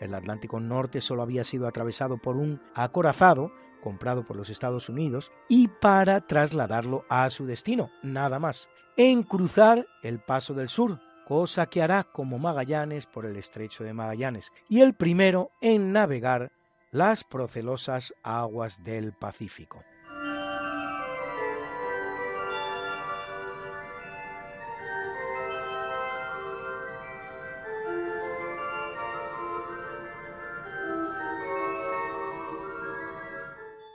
El 0.00 0.14
Atlántico 0.14 0.58
Norte 0.58 1.02
solo 1.02 1.22
había 1.22 1.44
sido 1.44 1.66
atravesado 1.66 2.16
por 2.16 2.36
un 2.36 2.62
acorazado 2.74 3.52
comprado 3.82 4.24
por 4.24 4.36
los 4.36 4.48
Estados 4.48 4.88
Unidos 4.88 5.30
y 5.48 5.68
para 5.68 6.26
trasladarlo 6.26 7.04
a 7.10 7.28
su 7.28 7.44
destino, 7.44 7.90
nada 8.02 8.38
más, 8.38 8.68
en 8.96 9.22
cruzar 9.22 9.86
el 10.02 10.18
Paso 10.18 10.54
del 10.54 10.70
Sur, 10.70 10.98
cosa 11.28 11.66
que 11.66 11.82
hará 11.82 12.04
como 12.04 12.38
Magallanes 12.38 13.06
por 13.06 13.26
el 13.26 13.36
estrecho 13.36 13.84
de 13.84 13.92
Magallanes, 13.92 14.50
y 14.68 14.80
el 14.80 14.94
primero 14.94 15.50
en 15.60 15.92
navegar 15.92 16.52
las 16.90 17.24
procelosas 17.24 18.14
aguas 18.22 18.82
del 18.84 19.12
Pacífico. 19.12 19.82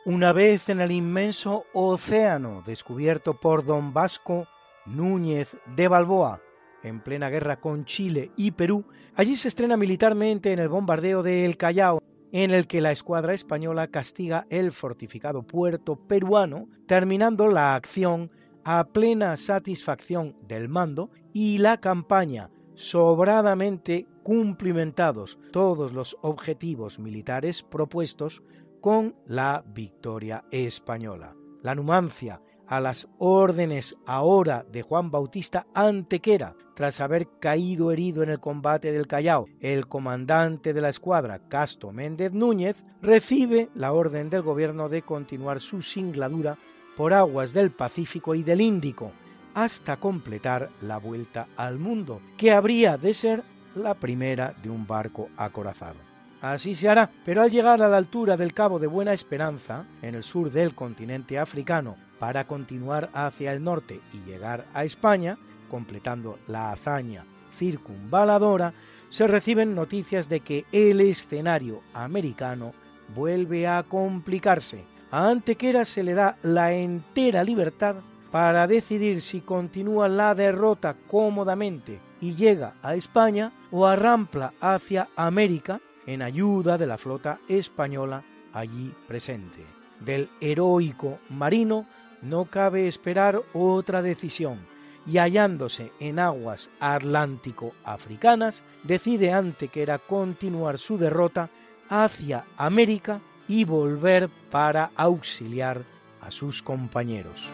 Una 0.03 0.33
vez 0.33 0.67
en 0.67 0.81
el 0.81 0.91
inmenso 0.91 1.65
océano 1.73 2.63
descubierto 2.65 3.39
por 3.39 3.63
don 3.63 3.93
Vasco 3.93 4.47
Núñez 4.85 5.55
de 5.67 5.87
Balboa, 5.87 6.41
en 6.83 7.01
plena 7.01 7.29
guerra 7.29 7.61
con 7.61 7.85
Chile 7.85 8.31
y 8.35 8.51
Perú, 8.51 8.83
allí 9.15 9.37
se 9.37 9.47
estrena 9.47 9.77
militarmente 9.77 10.51
en 10.51 10.59
el 10.59 10.69
bombardeo 10.69 11.21
de 11.21 11.45
El 11.45 11.55
Callao, 11.55 12.01
en 12.31 12.51
el 12.51 12.67
que 12.67 12.81
la 12.81 12.91
escuadra 12.91 13.33
española 13.33 13.87
castiga 13.87 14.45
el 14.49 14.71
fortificado 14.71 15.43
puerto 15.43 15.95
peruano, 15.95 16.67
terminando 16.87 17.47
la 17.47 17.75
acción 17.75 18.31
a 18.63 18.85
plena 18.85 19.37
satisfacción 19.37 20.35
del 20.47 20.69
mando 20.69 21.09
y 21.33 21.57
la 21.57 21.79
campaña, 21.79 22.49
sobradamente 22.75 24.07
cumplimentados 24.23 25.39
todos 25.51 25.93
los 25.93 26.17
objetivos 26.21 26.99
militares 26.99 27.63
propuestos 27.63 28.43
con 28.79 29.15
la 29.25 29.63
victoria 29.67 30.43
española. 30.51 31.35
La 31.61 31.75
Numancia, 31.75 32.41
a 32.67 32.79
las 32.79 33.07
órdenes 33.17 33.97
ahora 34.05 34.65
de 34.71 34.81
Juan 34.81 35.11
Bautista 35.11 35.67
Antequera, 35.73 36.55
tras 36.81 36.99
haber 36.99 37.27
caído 37.39 37.91
herido 37.91 38.23
en 38.23 38.29
el 38.29 38.39
combate 38.39 38.91
del 38.91 39.05
Callao, 39.05 39.47
el 39.59 39.87
comandante 39.87 40.73
de 40.73 40.81
la 40.81 40.89
escuadra, 40.89 41.37
Casto 41.47 41.91
Méndez 41.91 42.33
Núñez, 42.33 42.83
recibe 43.03 43.69
la 43.75 43.93
orden 43.93 44.31
del 44.31 44.41
gobierno 44.41 44.89
de 44.89 45.03
continuar 45.03 45.59
su 45.59 45.83
singladura 45.83 46.57
por 46.97 47.13
aguas 47.13 47.53
del 47.53 47.69
Pacífico 47.69 48.33
y 48.33 48.41
del 48.41 48.61
Índico, 48.61 49.11
hasta 49.53 49.97
completar 49.97 50.71
la 50.81 50.97
vuelta 50.97 51.49
al 51.55 51.77
mundo, 51.77 52.19
que 52.35 52.51
habría 52.51 52.97
de 52.97 53.13
ser 53.13 53.43
la 53.75 53.93
primera 53.93 54.55
de 54.63 54.71
un 54.71 54.87
barco 54.87 55.29
acorazado. 55.37 55.99
Así 56.41 56.73
se 56.73 56.89
hará, 56.89 57.11
pero 57.23 57.43
al 57.43 57.51
llegar 57.51 57.83
a 57.83 57.89
la 57.89 57.97
altura 57.97 58.37
del 58.37 58.55
Cabo 58.55 58.79
de 58.79 58.87
Buena 58.87 59.13
Esperanza, 59.13 59.85
en 60.01 60.15
el 60.15 60.23
sur 60.23 60.49
del 60.49 60.73
continente 60.73 61.37
africano, 61.37 61.95
para 62.17 62.45
continuar 62.45 63.11
hacia 63.13 63.53
el 63.53 63.63
norte 63.63 63.99
y 64.13 64.27
llegar 64.27 64.65
a 64.73 64.83
España, 64.83 65.37
completando 65.71 66.37
la 66.47 66.73
hazaña 66.73 67.23
circunvaladora, 67.55 68.73
se 69.09 69.27
reciben 69.27 69.75
noticias 69.75 70.27
de 70.29 70.41
que 70.41 70.65
el 70.71 71.01
escenario 71.01 71.81
americano 71.93 72.73
vuelve 73.15 73.67
a 73.67 73.83
complicarse. 73.83 74.83
A 75.11 75.29
Antequera 75.29 75.85
se 75.85 76.03
le 76.03 76.13
da 76.13 76.37
la 76.43 76.73
entera 76.73 77.43
libertad 77.43 77.95
para 78.31 78.65
decidir 78.67 79.21
si 79.21 79.41
continúa 79.41 80.07
la 80.07 80.33
derrota 80.33 80.95
cómodamente 81.07 81.99
y 82.21 82.33
llega 82.35 82.75
a 82.81 82.95
España 82.95 83.51
o 83.71 83.85
arrampla 83.85 84.53
hacia 84.61 85.09
América 85.15 85.81
en 86.05 86.21
ayuda 86.21 86.77
de 86.77 86.87
la 86.87 86.97
flota 86.97 87.39
española 87.49 88.23
allí 88.53 88.93
presente. 89.07 89.65
Del 89.99 90.29
heroico 90.39 91.19
marino 91.29 91.85
no 92.21 92.45
cabe 92.45 92.87
esperar 92.87 93.41
otra 93.53 94.01
decisión, 94.01 94.59
y 95.05 95.17
hallándose 95.17 95.91
en 95.99 96.19
aguas 96.19 96.69
atlántico-africanas, 96.79 98.63
decide 98.83 99.31
Antequera 99.31 99.97
continuar 99.97 100.77
su 100.77 100.97
derrota 100.97 101.49
hacia 101.89 102.45
América 102.57 103.21
y 103.47 103.65
volver 103.65 104.29
para 104.49 104.91
auxiliar 104.95 105.83
a 106.21 106.31
sus 106.31 106.61
compañeros. 106.61 107.49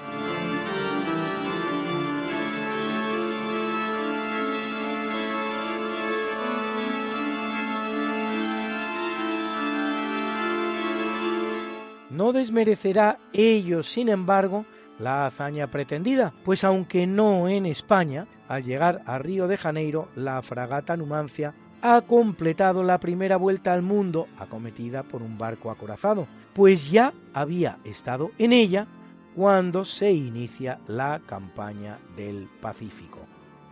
No 12.18 12.34
desmerecerá 12.34 13.20
ello, 13.32 13.84
sin 13.84 14.10
embargo, 14.10 14.66
la 15.00 15.26
hazaña 15.26 15.68
pretendida, 15.68 16.34
pues 16.44 16.64
aunque 16.64 17.08
no 17.08 17.48
en 17.48 17.66
España, 17.66 18.28
al 18.48 18.64
llegar 18.64 19.02
a 19.06 19.18
Río 19.18 19.48
de 19.48 19.58
Janeiro, 19.58 20.10
la 20.16 20.42
fragata 20.42 20.98
Numancia 20.98 21.54
ha 21.82 22.02
completado 22.02 22.84
la 22.84 23.00
primera 23.00 23.38
vuelta 23.38 23.74
al 23.74 23.82
mundo 23.82 24.28
acometida 24.40 25.04
por 25.04 25.22
un 25.22 25.38
barco 25.38 25.70
acorazado, 25.70 26.28
pues 26.54 26.90
ya 26.90 27.14
había 27.34 27.78
estado 27.84 28.32
en 28.38 28.54
ella 28.54 28.88
cuando 29.36 29.86
se 29.86 30.12
inicia 30.12 30.80
la 30.88 31.22
campaña 31.26 32.00
del 32.16 32.50
Pacífico. 32.60 33.20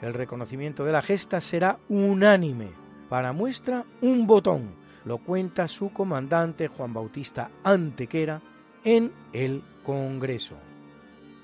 El 0.01 0.13
reconocimiento 0.13 0.85
de 0.85 0.91
la 0.91 1.01
gesta 1.01 1.41
será 1.41 1.79
unánime. 1.89 2.69
Para 3.09 3.33
muestra, 3.33 3.85
un 4.01 4.27
botón 4.27 4.75
lo 5.05 5.19
cuenta 5.19 5.67
su 5.67 5.91
comandante 5.91 6.67
Juan 6.67 6.93
Bautista 6.93 7.49
Antequera 7.63 8.41
en 8.83 9.11
el 9.33 9.63
Congreso. 9.83 10.55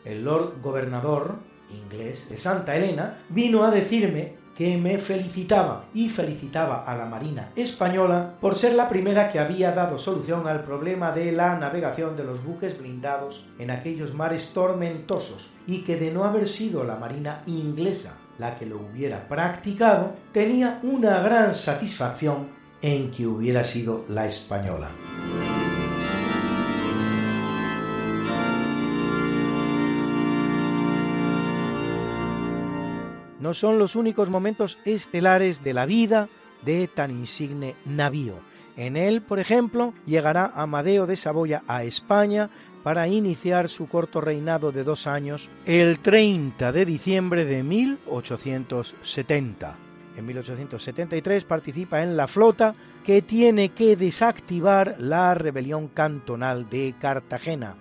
El 0.05 0.23
Lord 0.23 0.61
Gobernador 0.61 1.35
inglés 1.71 2.27
de 2.29 2.37
Santa 2.37 2.75
Elena 2.75 3.19
vino 3.29 3.63
a 3.63 3.71
decirme 3.71 4.41
que 4.55 4.77
me 4.77 4.97
felicitaba 4.97 5.85
y 5.93 6.09
felicitaba 6.09 6.83
a 6.83 6.95
la 6.95 7.05
Marina 7.05 7.49
española 7.55 8.33
por 8.39 8.55
ser 8.55 8.73
la 8.73 8.89
primera 8.89 9.29
que 9.29 9.39
había 9.39 9.71
dado 9.71 9.97
solución 9.97 10.47
al 10.47 10.63
problema 10.63 11.11
de 11.11 11.31
la 11.31 11.57
navegación 11.57 12.15
de 12.17 12.25
los 12.25 12.43
buques 12.43 12.77
blindados 12.77 13.45
en 13.57 13.71
aquellos 13.71 14.13
mares 14.13 14.51
tormentosos 14.53 15.49
y 15.65 15.79
que 15.83 15.95
de 15.95 16.11
no 16.11 16.25
haber 16.25 16.47
sido 16.47 16.83
la 16.83 16.97
Marina 16.97 17.43
inglesa 17.47 18.17
la 18.37 18.57
que 18.57 18.65
lo 18.65 18.77
hubiera 18.77 19.27
practicado, 19.27 20.13
tenía 20.31 20.79
una 20.83 21.21
gran 21.21 21.53
satisfacción 21.53 22.49
en 22.81 23.11
que 23.11 23.27
hubiera 23.27 23.63
sido 23.63 24.05
la 24.09 24.25
española. 24.27 24.89
No 33.41 33.53
son 33.53 33.79
los 33.79 33.95
únicos 33.95 34.29
momentos 34.29 34.77
estelares 34.85 35.63
de 35.63 35.73
la 35.73 35.85
vida 35.85 36.27
de 36.63 36.87
tan 36.87 37.11
insigne 37.11 37.75
navío. 37.85 38.35
En 38.77 38.95
él, 38.95 39.21
por 39.21 39.39
ejemplo, 39.39 39.93
llegará 40.05 40.53
Amadeo 40.55 41.07
de 41.07 41.17
Saboya 41.17 41.63
a 41.67 41.83
España 41.83 42.49
para 42.83 43.07
iniciar 43.07 43.69
su 43.69 43.87
corto 43.87 44.21
reinado 44.21 44.71
de 44.71 44.83
dos 44.83 45.07
años 45.07 45.49
el 45.65 45.97
30 45.99 46.71
de 46.71 46.85
diciembre 46.85 47.45
de 47.45 47.63
1870. 47.63 49.75
En 50.17 50.25
1873 50.25 51.45
participa 51.45 52.03
en 52.03 52.17
la 52.17 52.27
flota 52.27 52.75
que 53.03 53.21
tiene 53.21 53.69
que 53.69 53.95
desactivar 53.95 54.97
la 54.99 55.33
rebelión 55.33 55.87
cantonal 55.87 56.69
de 56.69 56.93
Cartagena 56.99 57.77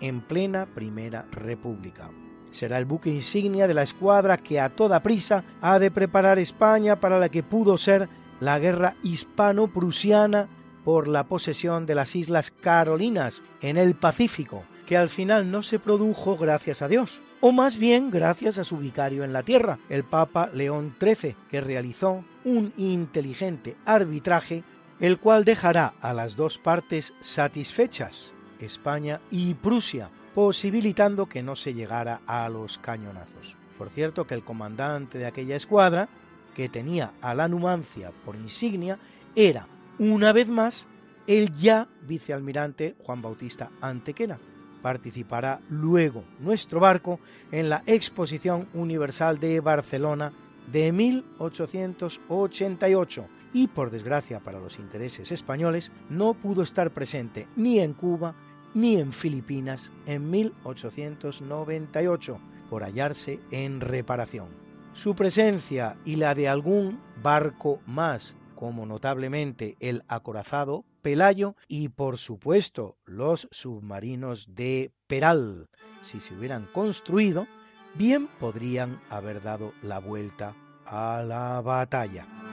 en 0.00 0.20
plena 0.20 0.66
Primera 0.66 1.26
República. 1.30 2.10
Será 2.54 2.78
el 2.78 2.84
buque 2.84 3.10
insignia 3.10 3.66
de 3.66 3.74
la 3.74 3.82
escuadra 3.82 4.36
que 4.36 4.60
a 4.60 4.68
toda 4.68 5.02
prisa 5.02 5.42
ha 5.60 5.80
de 5.80 5.90
preparar 5.90 6.38
España 6.38 7.00
para 7.00 7.18
la 7.18 7.28
que 7.28 7.42
pudo 7.42 7.76
ser 7.76 8.08
la 8.38 8.60
guerra 8.60 8.94
hispano-prusiana 9.02 10.46
por 10.84 11.08
la 11.08 11.24
posesión 11.24 11.84
de 11.84 11.96
las 11.96 12.14
Islas 12.14 12.52
Carolinas 12.52 13.42
en 13.60 13.76
el 13.76 13.96
Pacífico, 13.96 14.62
que 14.86 14.96
al 14.96 15.08
final 15.08 15.50
no 15.50 15.64
se 15.64 15.80
produjo 15.80 16.36
gracias 16.36 16.80
a 16.80 16.86
Dios, 16.86 17.20
o 17.40 17.50
más 17.50 17.76
bien 17.76 18.12
gracias 18.12 18.56
a 18.58 18.64
su 18.64 18.76
vicario 18.76 19.24
en 19.24 19.32
la 19.32 19.42
tierra, 19.42 19.80
el 19.88 20.04
Papa 20.04 20.48
León 20.54 20.94
XIII, 21.00 21.34
que 21.50 21.60
realizó 21.60 22.24
un 22.44 22.72
inteligente 22.76 23.74
arbitraje, 23.84 24.62
el 25.00 25.18
cual 25.18 25.44
dejará 25.44 25.94
a 26.00 26.12
las 26.12 26.36
dos 26.36 26.58
partes 26.58 27.14
satisfechas, 27.20 28.32
España 28.60 29.20
y 29.32 29.54
Prusia, 29.54 30.08
posibilitando 30.34 31.26
que 31.26 31.42
no 31.42 31.56
se 31.56 31.74
llegara 31.74 32.20
a 32.26 32.48
los 32.48 32.78
cañonazos. 32.78 33.56
Por 33.78 33.90
cierto 33.90 34.26
que 34.26 34.34
el 34.34 34.44
comandante 34.44 35.18
de 35.18 35.26
aquella 35.26 35.56
escuadra, 35.56 36.08
que 36.54 36.68
tenía 36.68 37.12
a 37.20 37.34
la 37.34 37.48
Numancia 37.48 38.12
por 38.24 38.36
insignia, 38.36 39.00
era, 39.34 39.66
una 39.98 40.32
vez 40.32 40.48
más, 40.48 40.86
el 41.26 41.50
ya 41.52 41.88
vicealmirante 42.02 42.94
Juan 42.98 43.22
Bautista 43.22 43.70
Antequera. 43.80 44.38
Participará 44.82 45.60
luego 45.70 46.22
nuestro 46.40 46.80
barco 46.80 47.18
en 47.50 47.70
la 47.70 47.82
Exposición 47.86 48.68
Universal 48.74 49.40
de 49.40 49.60
Barcelona 49.60 50.34
de 50.70 50.92
1888 50.92 53.26
y, 53.54 53.68
por 53.68 53.90
desgracia 53.90 54.40
para 54.40 54.60
los 54.60 54.78
intereses 54.78 55.32
españoles, 55.32 55.90
no 56.10 56.34
pudo 56.34 56.60
estar 56.62 56.90
presente 56.90 57.48
ni 57.56 57.78
en 57.78 57.94
Cuba 57.94 58.34
ni 58.74 58.96
en 58.96 59.12
Filipinas 59.12 59.90
en 60.06 60.30
1898 60.30 62.38
por 62.68 62.82
hallarse 62.82 63.38
en 63.50 63.80
reparación. 63.80 64.48
Su 64.92 65.14
presencia 65.14 65.96
y 66.04 66.16
la 66.16 66.34
de 66.34 66.48
algún 66.48 67.00
barco 67.22 67.80
más, 67.86 68.34
como 68.54 68.84
notablemente 68.86 69.76
el 69.80 70.04
acorazado 70.08 70.84
Pelayo 71.02 71.56
y 71.68 71.88
por 71.88 72.18
supuesto 72.18 72.96
los 73.04 73.48
submarinos 73.50 74.54
de 74.54 74.92
Peral, 75.06 75.68
si 76.02 76.20
se 76.20 76.34
hubieran 76.34 76.66
construido, 76.72 77.46
bien 77.94 78.28
podrían 78.40 79.00
haber 79.10 79.42
dado 79.42 79.72
la 79.82 79.98
vuelta 79.98 80.54
a 80.86 81.22
la 81.26 81.60
batalla. 81.60 82.43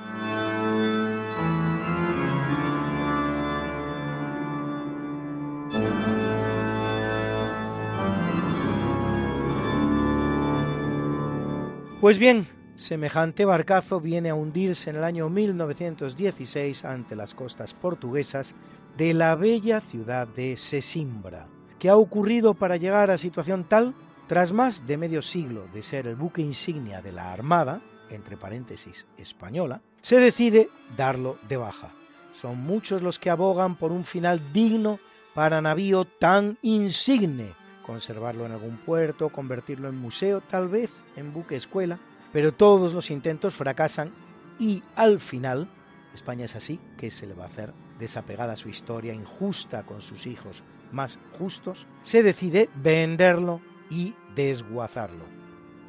Pues 12.01 12.17
bien, 12.17 12.47
semejante 12.77 13.45
barcazo 13.45 14.01
viene 14.01 14.31
a 14.31 14.33
hundirse 14.33 14.89
en 14.89 14.95
el 14.95 15.03
año 15.03 15.29
1916 15.29 16.83
ante 16.83 17.15
las 17.15 17.35
costas 17.35 17.75
portuguesas 17.75 18.55
de 18.97 19.13
la 19.13 19.35
bella 19.35 19.81
ciudad 19.81 20.27
de 20.27 20.57
Sesimbra. 20.57 21.45
¿Qué 21.77 21.89
ha 21.89 21.95
ocurrido 21.95 22.55
para 22.55 22.77
llegar 22.77 23.11
a 23.11 23.19
situación 23.19 23.65
tal? 23.65 23.93
Tras 24.25 24.51
más 24.51 24.87
de 24.87 24.97
medio 24.97 25.21
siglo 25.21 25.67
de 25.75 25.83
ser 25.83 26.07
el 26.07 26.15
buque 26.15 26.41
insignia 26.41 27.03
de 27.03 27.11
la 27.11 27.31
Armada, 27.31 27.81
entre 28.09 28.35
paréntesis 28.35 29.05
española, 29.15 29.81
se 30.01 30.17
decide 30.17 30.69
darlo 30.97 31.37
de 31.47 31.57
baja. 31.57 31.91
Son 32.33 32.57
muchos 32.57 33.03
los 33.03 33.19
que 33.19 33.29
abogan 33.29 33.75
por 33.75 33.91
un 33.91 34.05
final 34.05 34.41
digno 34.51 34.97
para 35.35 35.61
navío 35.61 36.05
tan 36.05 36.57
insigne 36.63 37.51
conservarlo 37.81 38.45
en 38.45 38.53
algún 38.53 38.77
puerto, 38.77 39.29
convertirlo 39.29 39.89
en 39.89 39.97
museo, 39.97 40.41
tal 40.41 40.67
vez 40.67 40.89
en 41.15 41.33
buque 41.33 41.55
escuela, 41.55 41.99
pero 42.31 42.53
todos 42.53 42.93
los 42.93 43.11
intentos 43.11 43.55
fracasan 43.55 44.11
y 44.59 44.83
al 44.95 45.19
final, 45.19 45.67
España 46.13 46.45
es 46.45 46.55
así, 46.55 46.79
¿qué 46.97 47.11
se 47.11 47.27
le 47.27 47.33
va 47.33 47.45
a 47.45 47.47
hacer? 47.47 47.73
Desapegada 47.99 48.55
su 48.55 48.69
historia, 48.69 49.13
injusta 49.13 49.83
con 49.83 50.01
sus 50.01 50.27
hijos 50.27 50.63
más 50.91 51.19
justos, 51.37 51.85
se 52.03 52.23
decide 52.23 52.69
venderlo 52.75 53.61
y 53.89 54.13
desguazarlo. 54.35 55.41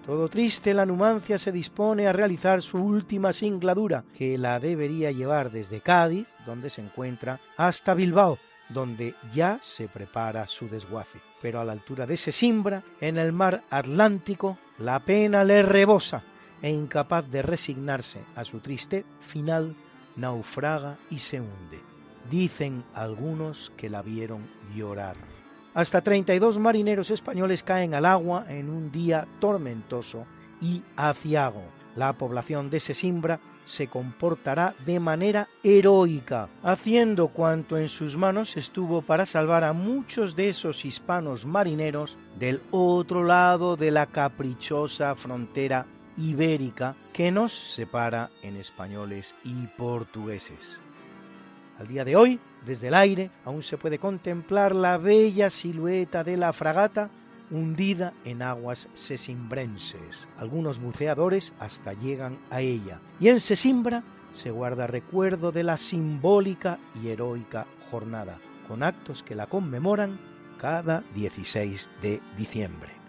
Todo 0.05 0.29
triste, 0.29 0.75
la 0.75 0.85
Numancia 0.85 1.39
se 1.39 1.53
dispone 1.53 2.09
a 2.09 2.13
realizar 2.13 2.61
su 2.61 2.79
última 2.79 3.33
singladura, 3.33 4.05
que 4.17 4.37
la 4.37 4.59
debería 4.59 5.13
llevar 5.13 5.53
desde 5.53 5.81
Cádiz, 5.81 6.27
donde 6.45 6.71
se 6.71 6.83
encuentra, 6.83 7.39
hasta 7.57 7.95
Bilbao, 7.95 8.39
donde 8.73 9.15
ya 9.35 9.59
se 9.63 9.89
prepara 9.89 10.47
su 10.47 10.69
desguace. 10.69 11.21
Pero 11.41 11.61
a 11.61 11.65
la 11.65 11.73
altura 11.73 12.07
de 12.07 12.17
Sesimbra, 12.17 12.83
en 13.01 13.17
el 13.17 13.33
mar 13.33 13.63
Atlántico, 13.71 14.59
la 14.79 15.01
pena 15.01 15.45
le 15.45 15.63
rebosa 15.63 16.23
e 16.61 16.71
incapaz 16.71 17.29
de 17.29 17.43
resignarse 17.43 18.21
a 18.37 18.45
su 18.45 18.61
triste 18.61 19.05
final, 19.21 19.75
naufraga 20.17 20.97
y 21.11 21.19
se 21.19 21.41
hunde. 21.41 21.81
Dicen 22.31 22.85
algunos 22.95 23.73
que 23.77 23.91
la 23.91 24.03
vieron 24.03 24.49
llorar. 24.75 25.17
Hasta 25.75 26.03
32 26.03 26.59
marineros 26.59 27.11
españoles 27.11 27.63
caen 27.63 27.95
al 27.95 28.07
agua 28.07 28.45
en 28.49 28.69
un 28.69 28.93
día 28.93 29.27
tormentoso 29.41 30.27
y 30.61 30.83
aciago. 30.97 31.63
La 31.97 32.13
población 32.13 32.71
de 32.71 32.79
Sesimbra 32.79 33.41
se 33.65 33.87
comportará 33.87 34.75
de 34.85 35.01
manera 35.01 35.49
heroica, 35.63 36.49
haciendo 36.63 37.29
cuanto 37.29 37.79
en 37.79 37.89
sus 37.89 38.17
manos 38.17 38.57
estuvo 38.57 39.03
para 39.03 39.27
salvar 39.27 39.65
a 39.65 39.73
muchos 39.73 40.37
de 40.37 40.49
esos 40.49 40.85
hispanos 40.85 41.45
marineros 41.45 42.19
del 42.39 42.61
otro 42.71 43.25
lado 43.25 43.77
de 43.77 43.91
la 43.91 44.07
caprichosa 44.07 45.15
frontera 45.15 45.87
ibérica 46.17 46.95
que 47.13 47.31
nos 47.31 47.53
separa 47.53 48.31
en 48.43 48.57
españoles 48.57 49.35
y 49.45 49.67
portugueses. 49.77 50.79
Al 51.79 51.89
día 51.89 52.05
de 52.05 52.17
hoy, 52.17 52.39
desde 52.65 52.89
el 52.89 52.95
aire, 52.95 53.31
aún 53.45 53.63
se 53.63 53.77
puede 53.77 53.99
contemplar 53.99 54.75
la 54.75 54.99
bella 54.99 55.51
silueta 55.51 56.23
de 56.23 56.37
la 56.37 56.53
fragata 56.53 57.11
hundida 57.53 58.15
en 58.25 58.43
aguas 58.43 58.89
sesimbrenses. 58.95 60.27
Algunos 60.39 60.81
buceadores 60.81 61.53
hasta 61.61 61.93
llegan 61.93 62.39
a 62.51 62.61
ella. 62.61 62.99
Y 63.21 63.29
en 63.29 63.41
Sesimbra 63.41 64.03
se 64.33 64.51
guarda 64.51 64.87
recuerdo 64.87 65.53
de 65.53 65.63
la 65.63 65.77
simbólica 65.77 66.79
y 67.03 67.09
heroica 67.09 67.67
jornada, 67.91 68.39
con 68.67 68.83
actos 68.83 69.23
que 69.23 69.35
la 69.35 69.47
conmemoran 69.47 70.19
cada 70.59 71.05
16 71.15 71.91
de 72.01 72.21
diciembre. 72.39 73.02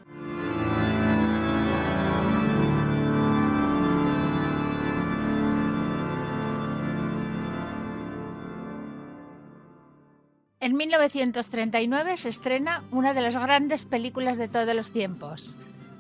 En 10.64 10.78
1939 10.78 12.16
se 12.16 12.30
estrena 12.30 12.86
una 12.90 13.14
de 13.14 13.20
las 13.20 13.36
grandes 13.36 13.84
películas 13.84 14.38
de 14.38 14.48
todos 14.48 14.74
los 14.74 14.92
tiempos, 14.92 15.58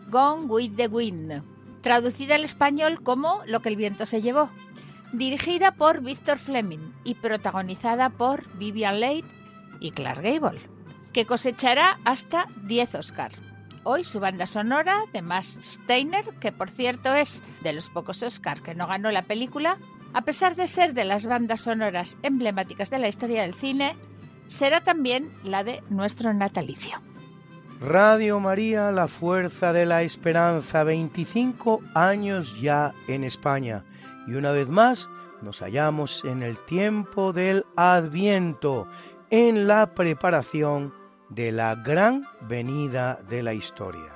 Gone 0.10 0.45
with 0.45 0.71
the 0.78 0.88
Wind, 0.88 1.43
traducida 1.82 2.36
al 2.36 2.45
español 2.45 3.04
como 3.04 3.41
Lo 3.45 3.62
que 3.62 3.67
el 3.67 3.76
viento 3.76 4.06
se 4.06 4.21
llevó, 4.21 4.49
dirigida 5.12 5.71
por 5.71 5.99
Victor 5.99 6.39
Fleming 6.39 6.93
y 7.04 7.15
protagonizada 7.15 8.10
por 8.10 8.47
Vivian 8.58 9.02
Leigh 9.02 9.26
y 9.82 9.91
Clark 9.91 10.21
Gable, 10.21 10.62
que 11.12 11.26
cosechará 11.26 11.99
hasta 12.06 12.47
10 12.63 12.95
Oscar. 12.95 13.34
Hoy 13.84 14.06
su 14.06 14.21
banda 14.21 14.47
sonora 14.47 14.99
de 15.12 15.21
Max 15.21 15.60
Steiner, 15.62 16.23
que 16.39 16.54
por 16.54 16.69
cierto 16.69 17.13
es 17.13 17.43
de 17.63 17.73
los 17.73 17.89
pocos 17.89 18.23
Oscar 18.23 18.62
que 18.62 18.76
no 18.76 18.88
ganó 18.88 19.12
la 19.12 19.23
película, 19.23 19.78
a 20.13 20.21
pesar 20.21 20.56
de 20.56 20.69
ser 20.69 20.93
de 20.93 21.04
las 21.04 21.26
bandas 21.26 21.60
sonoras 21.60 22.17
emblemáticas 22.23 22.89
de 22.89 22.99
la 22.99 23.10
historia 23.10 23.41
del 23.41 23.56
cine, 23.56 23.97
será 24.48 24.84
también 24.84 25.32
la 25.44 25.64
de 25.64 25.84
nuestro 25.90 26.34
natalicio. 26.34 27.00
Radio 27.82 28.40
María, 28.40 28.92
la 28.92 29.08
fuerza 29.08 29.74
de 29.74 29.86
la 29.86 30.04
esperanza, 30.04 30.84
25 30.84 31.82
años 31.94 32.60
ya 32.62 32.94
en 33.08 33.24
España. 33.24 33.84
Y 34.26 34.36
una 34.36 34.52
vez 34.52 34.70
más 34.70 35.10
nos 35.42 35.60
hallamos 35.60 36.24
en 36.24 36.44
el 36.44 36.58
tiempo 36.60 37.34
del 37.34 37.66
Adviento, 37.76 38.88
en 39.30 39.68
la 39.68 39.94
preparación 39.94 40.94
de 41.28 41.52
la 41.52 41.76
gran 41.76 42.26
venida 42.48 43.20
de 43.28 43.44
la 43.44 43.54
historia. 43.54 44.14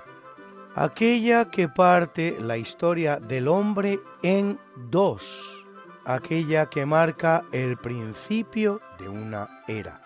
aquella 0.76 1.50
que 1.50 1.68
parte 1.68 2.38
la 2.40 2.56
historia 2.56 3.18
del 3.18 3.48
hombre 3.48 4.00
en 4.22 4.60
dos, 4.92 5.66
aquella 6.06 6.68
que 6.68 6.86
marca 6.86 7.44
el 7.52 7.78
principio 7.78 8.80
de 9.00 9.10
una 9.10 9.64
era, 9.68 10.00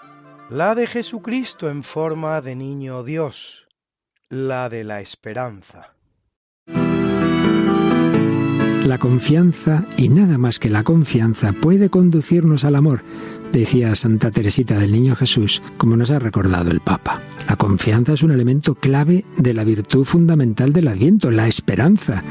la 0.51 0.75
de 0.75 0.85
Jesucristo 0.85 1.69
en 1.69 1.81
forma 1.81 2.41
de 2.41 2.55
niño 2.57 3.03
Dios, 3.03 3.67
la 4.29 4.67
de 4.67 4.83
la 4.83 4.99
esperanza. 4.99 5.95
La 8.85 8.97
confianza, 8.97 9.85
y 9.95 10.09
nada 10.09 10.37
más 10.37 10.59
que 10.59 10.69
la 10.69 10.83
confianza, 10.83 11.53
puede 11.53 11.89
conducirnos 11.89 12.65
al 12.65 12.75
amor, 12.75 13.01
decía 13.53 13.95
Santa 13.95 14.29
Teresita 14.29 14.77
del 14.77 14.91
Niño 14.91 15.15
Jesús, 15.15 15.61
como 15.77 15.95
nos 15.95 16.11
ha 16.11 16.19
recordado 16.19 16.69
el 16.69 16.81
Papa. 16.81 17.21
La 17.47 17.55
confianza 17.55 18.11
es 18.13 18.21
un 18.21 18.31
elemento 18.31 18.75
clave 18.75 19.23
de 19.37 19.53
la 19.53 19.63
virtud 19.63 20.03
fundamental 20.03 20.73
del 20.73 20.89
Adviento, 20.89 21.31
la 21.31 21.47
esperanza, 21.47 22.23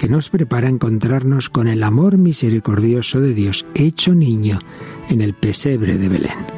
que 0.00 0.08
nos 0.08 0.30
prepara 0.30 0.66
a 0.66 0.70
encontrarnos 0.70 1.48
con 1.48 1.68
el 1.68 1.84
amor 1.84 2.18
misericordioso 2.18 3.20
de 3.20 3.34
Dios 3.34 3.66
hecho 3.76 4.16
niño 4.16 4.58
en 5.08 5.20
el 5.20 5.34
pesebre 5.34 5.96
de 5.96 6.08
Belén 6.08 6.57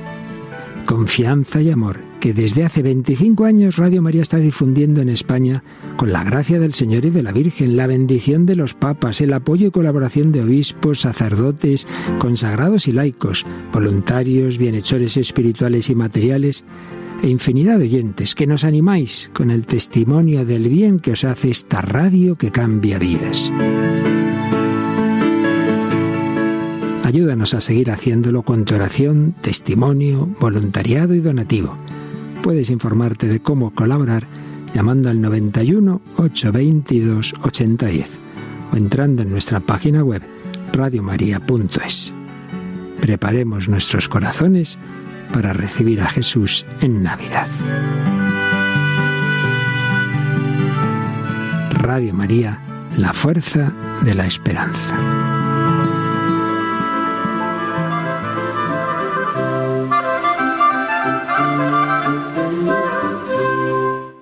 confianza 0.91 1.63
y 1.63 1.71
amor 1.71 2.01
que 2.19 2.35
desde 2.35 2.65
hace 2.65 2.83
25 2.83 3.45
años 3.45 3.77
Radio 3.77 4.03
María 4.03 4.23
está 4.23 4.39
difundiendo 4.39 5.01
en 5.01 5.09
España 5.09 5.63
con 5.97 6.13
la 6.13 6.25
gracia 6.25 6.59
del 6.59 6.75
Señor 6.75 7.05
y 7.05 7.11
de 7.11 7.23
la 7.23 7.31
Virgen, 7.31 7.77
la 7.77 7.87
bendición 7.87 8.45
de 8.45 8.57
los 8.57 8.75
papas, 8.75 9.21
el 9.21 9.33
apoyo 9.33 9.69
y 9.69 9.71
colaboración 9.71 10.33
de 10.33 10.43
obispos, 10.43 10.99
sacerdotes, 10.99 11.87
consagrados 12.19 12.89
y 12.89 12.93
laicos, 12.93 13.47
voluntarios, 13.73 14.59
bienhechores 14.59 15.17
espirituales 15.17 15.91
y 15.91 15.95
materiales, 15.95 16.65
e 17.23 17.29
infinidad 17.29 17.79
de 17.79 17.85
oyentes 17.85 18.35
que 18.35 18.49
nos 18.49 18.65
animáis 18.65 19.31
con 19.33 19.53
el 19.53 19.67
testimonio 19.67 20.45
del 20.45 20.69
bien 20.69 20.99
que 20.99 21.13
os 21.13 21.23
hace 21.23 21.51
esta 21.51 21.83
radio 21.83 22.35
que 22.35 22.51
cambia 22.51 22.99
vidas. 22.99 23.53
Ayúdanos 27.11 27.55
a 27.55 27.61
seguir 27.61 27.91
haciéndolo 27.91 28.43
con 28.43 28.65
tu 28.65 28.77
oración, 28.77 29.35
testimonio, 29.41 30.29
voluntariado 30.39 31.13
y 31.13 31.19
donativo. 31.19 31.75
Puedes 32.41 32.71
informarte 32.71 33.27
de 33.27 33.41
cómo 33.41 33.75
colaborar 33.75 34.29
llamando 34.77 35.11
al 35.11 35.21
91 35.21 36.01
822 36.19 37.35
8010 37.43 38.09
o 38.73 38.77
entrando 38.77 39.23
en 39.23 39.31
nuestra 39.31 39.59
página 39.59 40.05
web 40.05 40.23
radiomaria.es. 40.73 42.15
Preparemos 43.01 43.69
nuestros 43.69 44.09
corazones 44.09 44.79
para 45.33 45.53
recibir 45.53 46.03
a 46.03 46.07
Jesús 46.07 46.65
en 46.81 47.03
Navidad. 47.03 47.49
Radio 51.73 52.15
María, 52.15 52.61
la 52.97 53.13
fuerza 53.13 53.73
de 54.05 54.15
la 54.15 54.27
esperanza. 54.29 55.20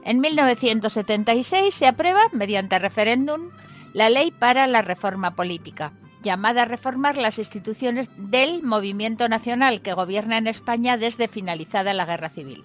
En 0.08 0.20
1976 0.20 1.74
se 1.74 1.86
aprueba, 1.86 2.30
mediante 2.32 2.78
referéndum, 2.78 3.50
la 3.92 4.08
Ley 4.08 4.30
para 4.30 4.66
la 4.66 4.80
Reforma 4.80 5.32
Política, 5.32 5.92
llamada 6.22 6.62
a 6.62 6.64
reformar 6.64 7.18
las 7.18 7.38
instituciones 7.38 8.08
del 8.16 8.62
Movimiento 8.62 9.28
Nacional 9.28 9.82
que 9.82 9.92
gobierna 9.92 10.38
en 10.38 10.46
España 10.46 10.96
desde 10.96 11.28
finalizada 11.28 11.92
la 11.92 12.06
Guerra 12.06 12.30
Civil. 12.30 12.64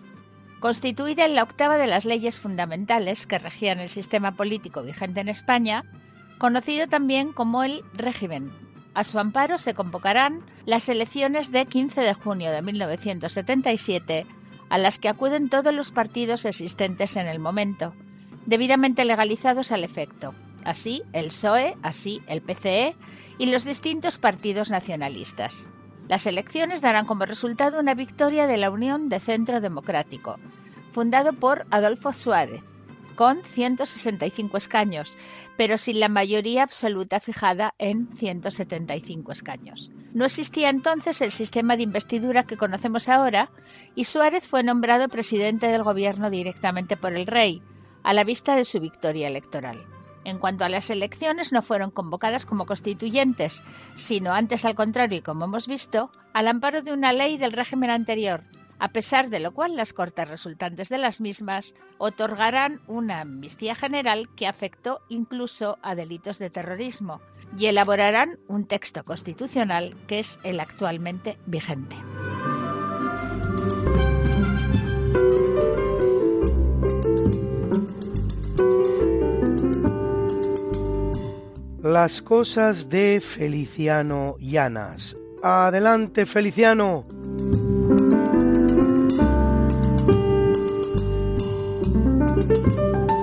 Constituida 0.61 1.25
en 1.25 1.35
la 1.35 1.43
octava 1.43 1.77
de 1.77 1.87
las 1.87 2.05
leyes 2.05 2.39
fundamentales 2.39 3.27
que 3.27 3.39
regían 3.39 3.81
el 3.81 3.89
sistema 3.89 4.37
político 4.37 4.81
vigente 4.81 5.19
en 5.19 5.27
España, 5.27 5.83
conocido 6.37 6.87
también 6.87 7.33
como 7.33 7.65
el 7.65 7.83
régimen. 7.93 8.53
A 8.93 9.03
su 9.03 9.19
amparo 9.19 9.57
se 9.57 9.73
convocarán 9.73 10.45
las 10.65 10.87
elecciones 10.87 11.51
de 11.51 11.65
15 11.65 11.99
de 11.99 12.13
junio 12.13 12.51
de 12.51 12.61
1977 12.61 14.27
a 14.73 14.79
las 14.79 14.97
que 14.97 15.07
acuden 15.07 15.49
todos 15.49 15.71
los 15.71 15.91
partidos 15.91 16.45
existentes 16.45 17.15
en 17.15 17.27
el 17.27 17.37
momento, 17.37 17.93
debidamente 18.47 19.05
legalizados 19.05 19.71
al 19.71 19.83
efecto, 19.83 20.33
así 20.65 21.03
el 21.13 21.27
PSOE, 21.27 21.77
así 21.83 22.23
el 22.25 22.41
PCE 22.41 22.95
y 23.37 23.51
los 23.51 23.65
distintos 23.65 24.17
partidos 24.17 24.71
nacionalistas. 24.71 25.67
Las 26.09 26.25
elecciones 26.25 26.81
darán 26.81 27.05
como 27.05 27.27
resultado 27.27 27.79
una 27.79 27.93
victoria 27.93 28.47
de 28.47 28.57
la 28.57 28.71
Unión 28.71 29.09
de 29.09 29.19
Centro 29.19 29.61
Democrático, 29.61 30.39
fundado 30.91 31.33
por 31.33 31.67
Adolfo 31.69 32.11
Suárez, 32.11 32.63
con 33.15 33.43
165 33.43 34.57
escaños, 34.57 35.15
pero 35.57 35.77
sin 35.77 35.99
la 35.99 36.09
mayoría 36.09 36.63
absoluta 36.63 37.19
fijada 37.19 37.73
en 37.77 38.07
175 38.13 39.31
escaños. 39.31 39.91
No 40.13 40.25
existía 40.25 40.69
entonces 40.69 41.21
el 41.21 41.31
sistema 41.31 41.77
de 41.77 41.83
investidura 41.83 42.43
que 42.43 42.57
conocemos 42.57 43.09
ahora 43.09 43.49
y 43.95 44.05
Suárez 44.05 44.47
fue 44.47 44.63
nombrado 44.63 45.07
presidente 45.09 45.67
del 45.67 45.83
gobierno 45.83 46.29
directamente 46.29 46.97
por 46.97 47.15
el 47.15 47.27
rey, 47.27 47.61
a 48.03 48.13
la 48.13 48.23
vista 48.23 48.55
de 48.55 48.65
su 48.65 48.79
victoria 48.79 49.27
electoral. 49.27 49.85
En 50.25 50.39
cuanto 50.39 50.63
a 50.63 50.69
las 50.69 50.89
elecciones, 50.89 51.51
no 51.51 51.61
fueron 51.61 51.91
convocadas 51.91 52.45
como 52.45 52.65
constituyentes, 52.65 53.61
sino 53.95 54.33
antes 54.33 54.63
al 54.63 54.75
contrario 54.75 55.19
y 55.19 55.21
como 55.21 55.45
hemos 55.45 55.67
visto, 55.67 56.11
al 56.33 56.47
amparo 56.47 56.81
de 56.81 56.93
una 56.93 57.11
ley 57.11 57.37
del 57.37 57.51
régimen 57.51 57.89
anterior, 57.89 58.43
a 58.83 58.89
pesar 58.89 59.29
de 59.29 59.39
lo 59.39 59.53
cual 59.53 59.77
las 59.77 59.93
Cortes 59.93 60.27
resultantes 60.27 60.89
de 60.89 60.97
las 60.97 61.21
mismas 61.21 61.73
otorgarán 61.99 62.81
una 62.87 63.21
amnistía 63.21 63.75
general 63.75 64.27
que 64.35 64.45
afectó 64.45 64.99
incluso 65.07 65.77
a 65.81 65.95
delitos 65.95 66.37
de 66.37 66.49
terrorismo 66.49 67.21
y 67.57 67.67
elaborarán 67.67 68.39
un 68.49 68.65
texto 68.65 69.05
constitucional 69.05 69.95
que 70.05 70.19
es 70.19 70.37
el 70.43 70.59
actualmente 70.59 71.37
vigente. 71.45 71.95
Las 81.81 82.21
cosas 82.21 82.89
de 82.89 83.21
Feliciano 83.21 84.35
Llanas. 84.39 85.15
Adelante, 85.41 86.25
Feliciano. 86.25 87.05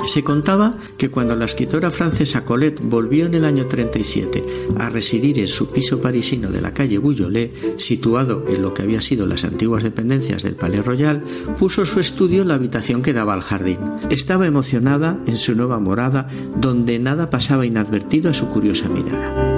Se 0.07 0.25
contaba 0.25 0.75
que 0.97 1.09
cuando 1.09 1.37
la 1.37 1.45
escritora 1.45 1.91
francesa 1.93 2.45
Colette 2.45 2.81
volvió 2.83 3.27
en 3.27 3.35
el 3.35 3.45
año 3.45 3.67
37 3.67 4.43
a 4.77 4.89
residir 4.89 5.39
en 5.39 5.47
su 5.47 5.69
piso 5.69 6.01
parisino 6.01 6.51
de 6.51 6.61
la 6.61 6.75
calle 6.75 6.99
Bouillolet, 6.99 7.79
situado 7.79 8.45
en 8.49 8.61
lo 8.61 8.75
que 8.75 8.83
había 8.83 9.01
sido 9.01 9.27
las 9.29 9.45
antiguas 9.45 9.85
dependencias 9.85 10.43
del 10.43 10.57
Palais 10.57 10.85
Royal, 10.85 11.23
puso 11.59 11.87
su 11.87 12.01
estudio 12.01 12.43
en 12.43 12.49
la 12.49 12.55
habitación 12.55 13.03
que 13.03 13.13
daba 13.13 13.35
al 13.35 13.43
jardín. 13.43 13.79
Estaba 14.11 14.49
emocionada 14.49 15.17
en 15.27 15.37
su 15.37 15.55
nueva 15.55 15.79
morada, 15.79 16.27
donde 16.57 16.99
nada 16.99 17.31
pasaba 17.31 17.65
inadvertido 17.65 18.31
a 18.31 18.35
su 18.35 18.49
curiosa 18.49 18.89
mirada. 18.89 19.55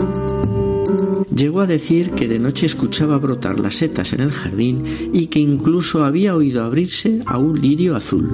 Llegó 1.35 1.63
a 1.63 1.67
decir 1.67 2.11
que 2.11 2.29
de 2.29 2.39
noche 2.39 2.67
escuchaba 2.67 3.17
brotar 3.17 3.59
las 3.59 3.77
setas 3.77 4.13
en 4.13 4.21
el 4.21 4.33
jardín 4.33 4.85
y 5.15 5.29
que 5.29 5.39
incluso 5.39 6.05
había 6.05 6.37
oído 6.37 6.63
abrirse 6.63 7.23
a 7.25 7.39
un 7.39 7.59
lirio 7.59 7.97
azul. 7.97 8.29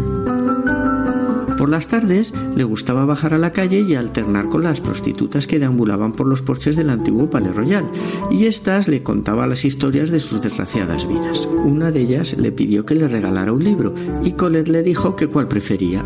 Por 1.69 1.75
las 1.75 1.89
tardes 1.89 2.33
le 2.57 2.65
gustaba 2.65 3.05
bajar 3.05 3.35
a 3.35 3.39
la 3.39 3.53
calle 3.53 3.81
y 3.81 3.95
alternar 3.95 4.49
con 4.49 4.63
las 4.63 4.81
prostitutas 4.81 5.47
que 5.47 5.59
deambulaban 5.59 6.13
por 6.13 6.27
los 6.27 6.41
porches 6.41 6.77
del 6.77 6.89
antiguo 6.89 7.29
Palais 7.29 7.55
Royal, 7.55 7.85
y 8.31 8.47
éstas 8.47 8.89
le 8.89 9.03
contaba 9.03 9.47
las 9.47 9.67
historias 9.67 10.09
de 10.09 10.19
sus 10.19 10.41
desgraciadas 10.41 11.07
vidas. 11.07 11.47
Una 11.67 11.91
de 11.91 12.01
ellas 12.01 12.35
le 12.39 12.53
pidió 12.53 12.87
que 12.87 12.95
le 12.95 13.07
regalara 13.07 13.53
un 13.53 13.63
libro, 13.63 13.93
y 14.23 14.33
Colette 14.33 14.69
le 14.69 14.83
dijo 14.83 15.15
que 15.15 15.27
cuál 15.27 15.47
prefería. 15.47 16.03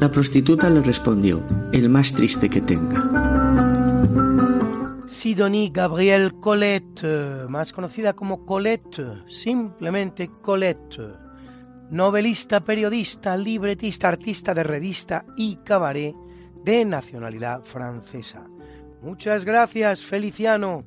La 0.00 0.10
prostituta 0.10 0.68
le 0.68 0.82
respondió, 0.82 1.44
el 1.72 1.88
más 1.88 2.12
triste 2.12 2.50
que 2.50 2.60
tenga. 2.60 3.08
Sidonie 5.06 5.70
Gabrielle 5.72 6.32
Colette, 6.40 7.46
más 7.48 7.72
conocida 7.72 8.14
como 8.14 8.44
Colette, 8.44 9.00
simplemente 9.28 10.28
Colette 10.42 11.25
novelista, 11.90 12.60
periodista, 12.60 13.36
libretista, 13.36 14.08
artista 14.08 14.54
de 14.54 14.62
revista 14.62 15.24
y 15.36 15.56
cabaret 15.56 16.14
de 16.64 16.84
nacionalidad 16.84 17.62
francesa. 17.64 18.46
Muchas 19.02 19.44
gracias, 19.44 20.02
Feliciano. 20.02 20.84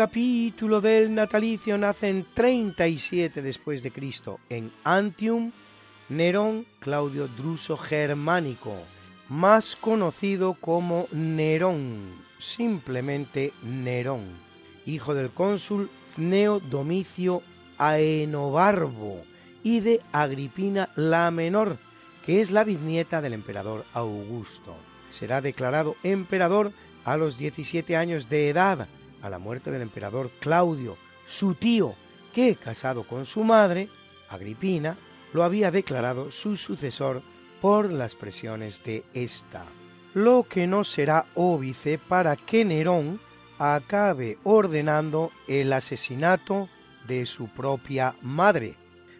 Capítulo 0.00 0.80
del 0.80 1.14
natalicio 1.14 1.76
nacen 1.76 2.24
37 2.32 3.42
después 3.42 3.82
de 3.82 3.90
Cristo 3.90 4.40
en 4.48 4.72
Antium 4.82 5.52
Nerón 6.08 6.64
Claudio 6.78 7.28
Druso 7.28 7.76
Germánico, 7.76 8.72
más 9.28 9.76
conocido 9.76 10.54
como 10.54 11.06
Nerón, 11.12 12.14
simplemente 12.38 13.52
Nerón, 13.62 14.24
hijo 14.86 15.12
del 15.12 15.28
cónsul 15.32 15.90
Neo 16.16 16.60
Domicio 16.60 17.42
Aenobarbo 17.76 19.22
y 19.62 19.80
de 19.80 20.00
Agripina 20.12 20.88
la 20.96 21.30
Menor, 21.30 21.76
que 22.24 22.40
es 22.40 22.50
la 22.50 22.64
bisnieta 22.64 23.20
del 23.20 23.34
emperador 23.34 23.84
Augusto. 23.92 24.74
Será 25.10 25.42
declarado 25.42 25.94
emperador 26.02 26.72
a 27.04 27.18
los 27.18 27.36
17 27.36 27.98
años 27.98 28.30
de 28.30 28.48
edad, 28.48 28.88
a 29.22 29.30
la 29.30 29.38
muerte 29.38 29.70
del 29.70 29.82
emperador 29.82 30.30
Claudio, 30.40 30.96
su 31.28 31.54
tío, 31.54 31.94
que, 32.32 32.56
casado 32.56 33.04
con 33.04 33.26
su 33.26 33.44
madre, 33.44 33.88
Agripina, 34.28 34.96
lo 35.32 35.44
había 35.44 35.70
declarado 35.70 36.30
su 36.30 36.56
sucesor 36.56 37.22
por 37.60 37.90
las 37.90 38.14
presiones 38.14 38.82
de 38.84 39.04
ésta, 39.14 39.64
lo 40.14 40.44
que 40.48 40.66
no 40.66 40.84
será 40.84 41.26
óbice 41.34 41.98
para 41.98 42.36
que 42.36 42.64
Nerón 42.64 43.20
acabe 43.58 44.38
ordenando 44.44 45.30
el 45.46 45.72
asesinato 45.72 46.68
de 47.06 47.26
su 47.26 47.48
propia 47.48 48.14
madre. 48.22 48.74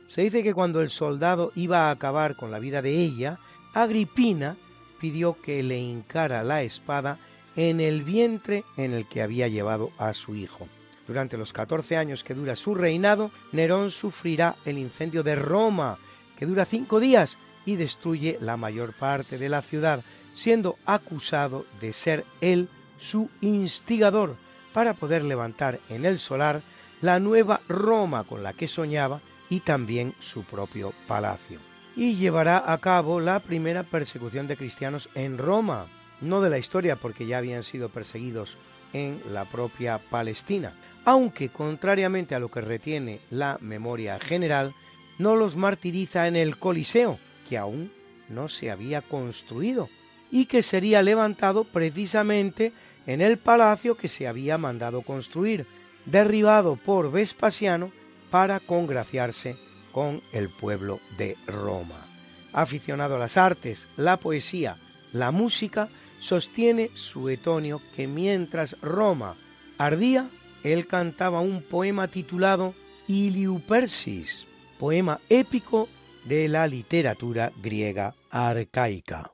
Se 0.08 0.22
dice 0.22 0.42
que 0.42 0.54
cuando 0.54 0.80
el 0.80 0.90
soldado 0.90 1.52
iba 1.54 1.88
a 1.88 1.90
acabar 1.90 2.34
con 2.36 2.50
la 2.50 2.58
vida 2.58 2.82
de 2.82 2.94
ella, 2.94 3.38
Agripina 3.74 4.56
pidió 5.00 5.40
que 5.40 5.62
le 5.62 5.78
hincara 5.78 6.42
la 6.42 6.62
espada 6.62 7.18
en 7.56 7.80
el 7.80 8.02
vientre 8.02 8.64
en 8.76 8.92
el 8.92 9.06
que 9.06 9.22
había 9.22 9.48
llevado 9.48 9.90
a 9.98 10.14
su 10.14 10.34
hijo. 10.34 10.68
Durante 11.06 11.36
los 11.36 11.52
14 11.52 11.96
años 11.96 12.22
que 12.22 12.34
dura 12.34 12.54
su 12.56 12.74
reinado, 12.74 13.30
Nerón 13.52 13.90
sufrirá 13.90 14.56
el 14.64 14.78
incendio 14.78 15.22
de 15.22 15.34
Roma, 15.34 15.98
que 16.38 16.46
dura 16.46 16.64
cinco 16.64 17.00
días 17.00 17.36
y 17.66 17.76
destruye 17.76 18.38
la 18.40 18.56
mayor 18.56 18.92
parte 18.92 19.36
de 19.36 19.48
la 19.48 19.62
ciudad, 19.62 20.02
siendo 20.32 20.78
acusado 20.86 21.66
de 21.80 21.92
ser 21.92 22.24
él 22.40 22.68
su 22.98 23.28
instigador 23.40 24.36
para 24.72 24.94
poder 24.94 25.24
levantar 25.24 25.80
en 25.88 26.04
el 26.04 26.18
solar 26.18 26.62
la 27.00 27.18
nueva 27.18 27.60
Roma 27.68 28.24
con 28.24 28.42
la 28.42 28.52
que 28.52 28.68
soñaba 28.68 29.20
y 29.48 29.60
también 29.60 30.14
su 30.20 30.44
propio 30.44 30.92
palacio. 31.08 31.58
Y 31.96 32.14
llevará 32.14 32.72
a 32.72 32.78
cabo 32.78 33.20
la 33.20 33.40
primera 33.40 33.82
persecución 33.82 34.46
de 34.46 34.56
cristianos 34.56 35.08
en 35.14 35.38
Roma, 35.38 35.86
no 36.20 36.40
de 36.40 36.50
la 36.50 36.58
historia 36.58 36.96
porque 36.96 37.26
ya 37.26 37.38
habían 37.38 37.62
sido 37.62 37.88
perseguidos 37.88 38.56
en 38.92 39.22
la 39.32 39.44
propia 39.44 39.98
Palestina, 39.98 40.74
aunque 41.04 41.48
contrariamente 41.48 42.34
a 42.34 42.38
lo 42.38 42.50
que 42.50 42.60
retiene 42.60 43.20
la 43.30 43.58
memoria 43.60 44.18
general, 44.18 44.74
no 45.18 45.36
los 45.36 45.56
martiriza 45.56 46.26
en 46.26 46.36
el 46.36 46.58
Coliseo, 46.58 47.18
que 47.48 47.58
aún 47.58 47.92
no 48.28 48.48
se 48.48 48.70
había 48.70 49.02
construido, 49.02 49.88
y 50.30 50.46
que 50.46 50.62
sería 50.62 51.02
levantado 51.02 51.64
precisamente 51.64 52.72
en 53.06 53.20
el 53.20 53.38
palacio 53.38 53.96
que 53.96 54.08
se 54.08 54.28
había 54.28 54.58
mandado 54.58 55.02
construir, 55.02 55.66
derribado 56.06 56.76
por 56.76 57.10
Vespasiano 57.10 57.92
para 58.30 58.60
congraciarse 58.60 59.56
con 59.92 60.22
el 60.32 60.48
pueblo 60.48 61.00
de 61.18 61.36
Roma. 61.46 62.06
Aficionado 62.52 63.16
a 63.16 63.18
las 63.18 63.36
artes, 63.36 63.88
la 63.96 64.16
poesía, 64.18 64.76
la 65.12 65.30
música, 65.30 65.88
sostiene 66.20 66.90
Suetonio 66.94 67.80
que 67.96 68.06
mientras 68.06 68.80
Roma 68.80 69.36
ardía, 69.78 70.28
él 70.62 70.86
cantaba 70.86 71.40
un 71.40 71.62
poema 71.62 72.08
titulado 72.08 72.74
Iliupersis, 73.08 74.46
poema 74.78 75.20
épico 75.28 75.88
de 76.24 76.48
la 76.48 76.66
literatura 76.66 77.52
griega 77.60 78.14
arcaica. 78.30 79.32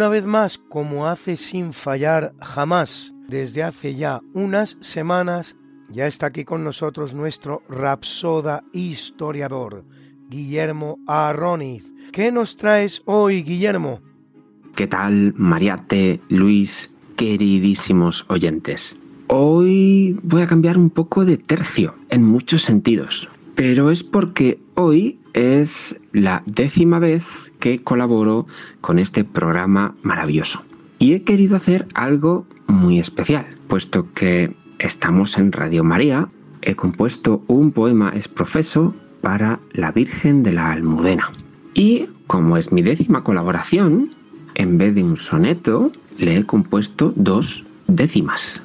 Una 0.00 0.08
vez 0.08 0.24
más, 0.24 0.56
como 0.56 1.08
hace 1.08 1.36
sin 1.36 1.74
fallar 1.74 2.32
jamás, 2.40 3.12
desde 3.28 3.62
hace 3.62 3.96
ya 3.96 4.22
unas 4.32 4.78
semanas, 4.80 5.56
ya 5.90 6.06
está 6.06 6.28
aquí 6.28 6.46
con 6.46 6.64
nosotros 6.64 7.12
nuestro 7.12 7.62
rapsoda 7.68 8.64
historiador, 8.72 9.84
Guillermo 10.30 10.98
Arroniz. 11.06 11.84
¿Qué 12.12 12.32
nos 12.32 12.56
traes 12.56 13.02
hoy, 13.04 13.42
Guillermo? 13.42 14.00
¿Qué 14.74 14.86
tal, 14.86 15.34
Mariate, 15.36 16.18
Luis, 16.30 16.90
queridísimos 17.16 18.24
oyentes? 18.30 18.98
Hoy 19.26 20.18
voy 20.22 20.40
a 20.40 20.46
cambiar 20.46 20.78
un 20.78 20.88
poco 20.88 21.26
de 21.26 21.36
tercio, 21.36 21.94
en 22.08 22.24
muchos 22.24 22.62
sentidos, 22.62 23.28
pero 23.60 23.90
es 23.90 24.02
porque 24.02 24.58
hoy 24.74 25.18
es 25.34 26.00
la 26.14 26.42
décima 26.46 26.98
vez 26.98 27.52
que 27.58 27.82
colaboro 27.82 28.46
con 28.80 28.98
este 28.98 29.22
programa 29.22 29.94
maravilloso. 30.02 30.62
Y 30.98 31.12
he 31.12 31.24
querido 31.24 31.56
hacer 31.56 31.86
algo 31.92 32.46
muy 32.68 32.98
especial, 32.98 33.44
puesto 33.68 34.10
que 34.14 34.56
estamos 34.78 35.36
en 35.36 35.52
Radio 35.52 35.84
María, 35.84 36.30
he 36.62 36.74
compuesto 36.74 37.42
un 37.48 37.70
poema 37.70 38.10
exprofeso 38.14 38.94
para 39.20 39.60
la 39.72 39.92
Virgen 39.92 40.42
de 40.42 40.54
la 40.54 40.72
Almudena. 40.72 41.30
Y 41.74 42.06
como 42.28 42.56
es 42.56 42.72
mi 42.72 42.80
décima 42.80 43.22
colaboración, 43.22 44.08
en 44.54 44.78
vez 44.78 44.94
de 44.94 45.04
un 45.04 45.18
soneto, 45.18 45.92
le 46.16 46.38
he 46.38 46.46
compuesto 46.46 47.12
dos 47.14 47.66
décimas. 47.88 48.62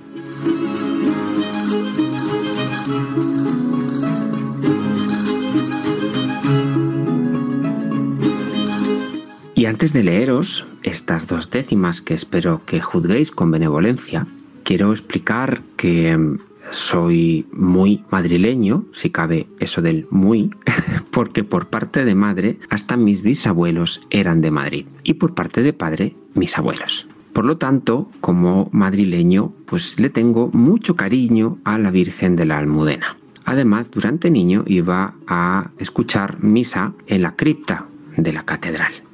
Y 9.66 9.68
antes 9.68 9.94
de 9.94 10.04
leeros 10.04 10.64
estas 10.84 11.28
dos 11.28 11.50
décimas 11.50 12.00
que 12.00 12.14
espero 12.14 12.62
que 12.68 12.82
juzguéis 12.82 13.32
con 13.32 13.50
benevolencia, 13.50 14.28
quiero 14.62 14.92
explicar 14.92 15.64
que 15.76 16.10
em, 16.12 16.38
soy 16.72 17.48
muy 17.52 18.04
madrileño, 18.12 18.86
si 18.94 19.10
cabe 19.10 19.48
eso 19.60 19.82
del 19.82 20.06
muy, 20.12 20.52
porque 21.12 21.44
por 21.44 21.66
parte 21.66 22.06
de 22.06 22.14
madre 22.14 22.60
hasta 22.70 22.96
mis 22.96 23.24
bisabuelos 23.24 24.06
eran 24.12 24.42
de 24.42 24.52
Madrid 24.52 24.86
y 25.04 25.16
por 25.16 25.34
parte 25.34 25.64
de 25.64 25.74
padre 25.74 26.16
mis 26.36 26.56
abuelos. 26.60 27.08
Por 27.34 27.46
lo 27.46 27.58
tanto, 27.58 28.08
como 28.22 28.70
madrileño, 28.72 29.52
pues 29.66 30.00
le 30.00 30.12
tengo 30.12 30.52
mucho 30.54 30.96
cariño 30.96 31.58
a 31.64 31.80
la 31.80 31.90
Virgen 31.90 32.36
de 32.36 32.46
la 32.46 32.60
Almudena. 32.60 33.18
Además, 33.46 33.90
durante 33.90 34.30
niño 34.30 34.64
iba 34.68 35.16
a 35.26 35.72
escuchar 35.80 36.44
misa 36.44 36.94
en 37.08 37.24
la 37.24 37.36
cripta 37.36 37.88
de 38.16 38.32
la 38.32 38.46
catedral. 38.46 39.05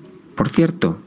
Por 0.41 0.49
cierto, 0.49 0.97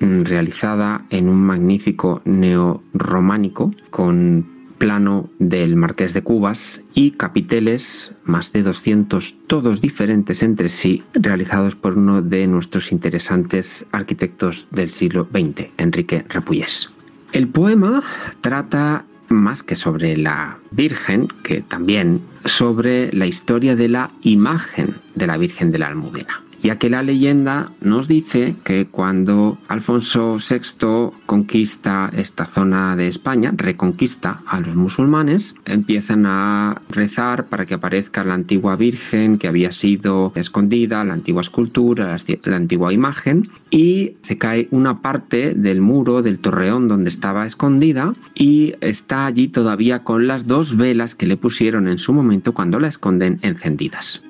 mm, 0.00 0.24
realizada 0.24 1.06
en 1.08 1.30
un 1.30 1.40
magnífico 1.40 2.20
neorrománico 2.26 3.72
con 3.88 4.44
plano 4.76 5.30
del 5.38 5.76
Marqués 5.76 6.12
de 6.12 6.20
Cubas 6.20 6.82
y 6.92 7.12
capiteles, 7.12 8.14
más 8.24 8.52
de 8.52 8.62
200, 8.62 9.34
todos 9.46 9.80
diferentes 9.80 10.42
entre 10.42 10.68
sí, 10.68 11.04
realizados 11.14 11.74
por 11.74 11.96
uno 11.96 12.20
de 12.20 12.46
nuestros 12.46 12.92
interesantes 12.92 13.86
arquitectos 13.92 14.66
del 14.72 14.90
siglo 14.90 15.26
XX, 15.32 15.70
Enrique 15.78 16.26
Repullés. 16.28 16.90
El 17.32 17.48
poema 17.48 18.02
trata 18.42 19.06
más 19.30 19.62
que 19.62 19.74
sobre 19.74 20.18
la 20.18 20.58
Virgen, 20.70 21.28
que 21.42 21.62
también 21.62 22.20
sobre 22.44 23.10
la 23.14 23.26
historia 23.26 23.74
de 23.74 23.88
la 23.88 24.10
imagen 24.20 24.96
de 25.14 25.26
la 25.26 25.38
Virgen 25.38 25.72
de 25.72 25.78
la 25.78 25.86
Almudena 25.86 26.42
ya 26.62 26.78
que 26.78 26.88
la 26.88 27.02
leyenda 27.02 27.70
nos 27.80 28.08
dice 28.08 28.54
que 28.64 28.86
cuando 28.86 29.58
Alfonso 29.68 30.38
VI 30.38 31.10
conquista 31.26 32.10
esta 32.16 32.46
zona 32.46 32.96
de 32.96 33.08
España, 33.08 33.52
reconquista 33.56 34.42
a 34.46 34.60
los 34.60 34.74
musulmanes, 34.74 35.54
empiezan 35.64 36.24
a 36.26 36.80
rezar 36.88 37.46
para 37.46 37.66
que 37.66 37.74
aparezca 37.74 38.24
la 38.24 38.34
antigua 38.34 38.76
Virgen 38.76 39.38
que 39.38 39.48
había 39.48 39.72
sido 39.72 40.32
escondida, 40.36 41.04
la 41.04 41.14
antigua 41.14 41.42
escultura, 41.42 42.16
la 42.44 42.56
antigua 42.56 42.92
imagen, 42.92 43.50
y 43.70 44.14
se 44.22 44.38
cae 44.38 44.68
una 44.70 45.02
parte 45.02 45.54
del 45.54 45.80
muro 45.80 46.22
del 46.22 46.38
torreón 46.38 46.88
donde 46.88 47.10
estaba 47.10 47.44
escondida 47.44 48.14
y 48.34 48.74
está 48.80 49.26
allí 49.26 49.48
todavía 49.48 50.04
con 50.04 50.26
las 50.26 50.46
dos 50.46 50.76
velas 50.76 51.14
que 51.14 51.26
le 51.26 51.36
pusieron 51.36 51.88
en 51.88 51.98
su 51.98 52.12
momento 52.12 52.54
cuando 52.54 52.78
la 52.78 52.88
esconden 52.88 53.38
encendidas. 53.42 54.22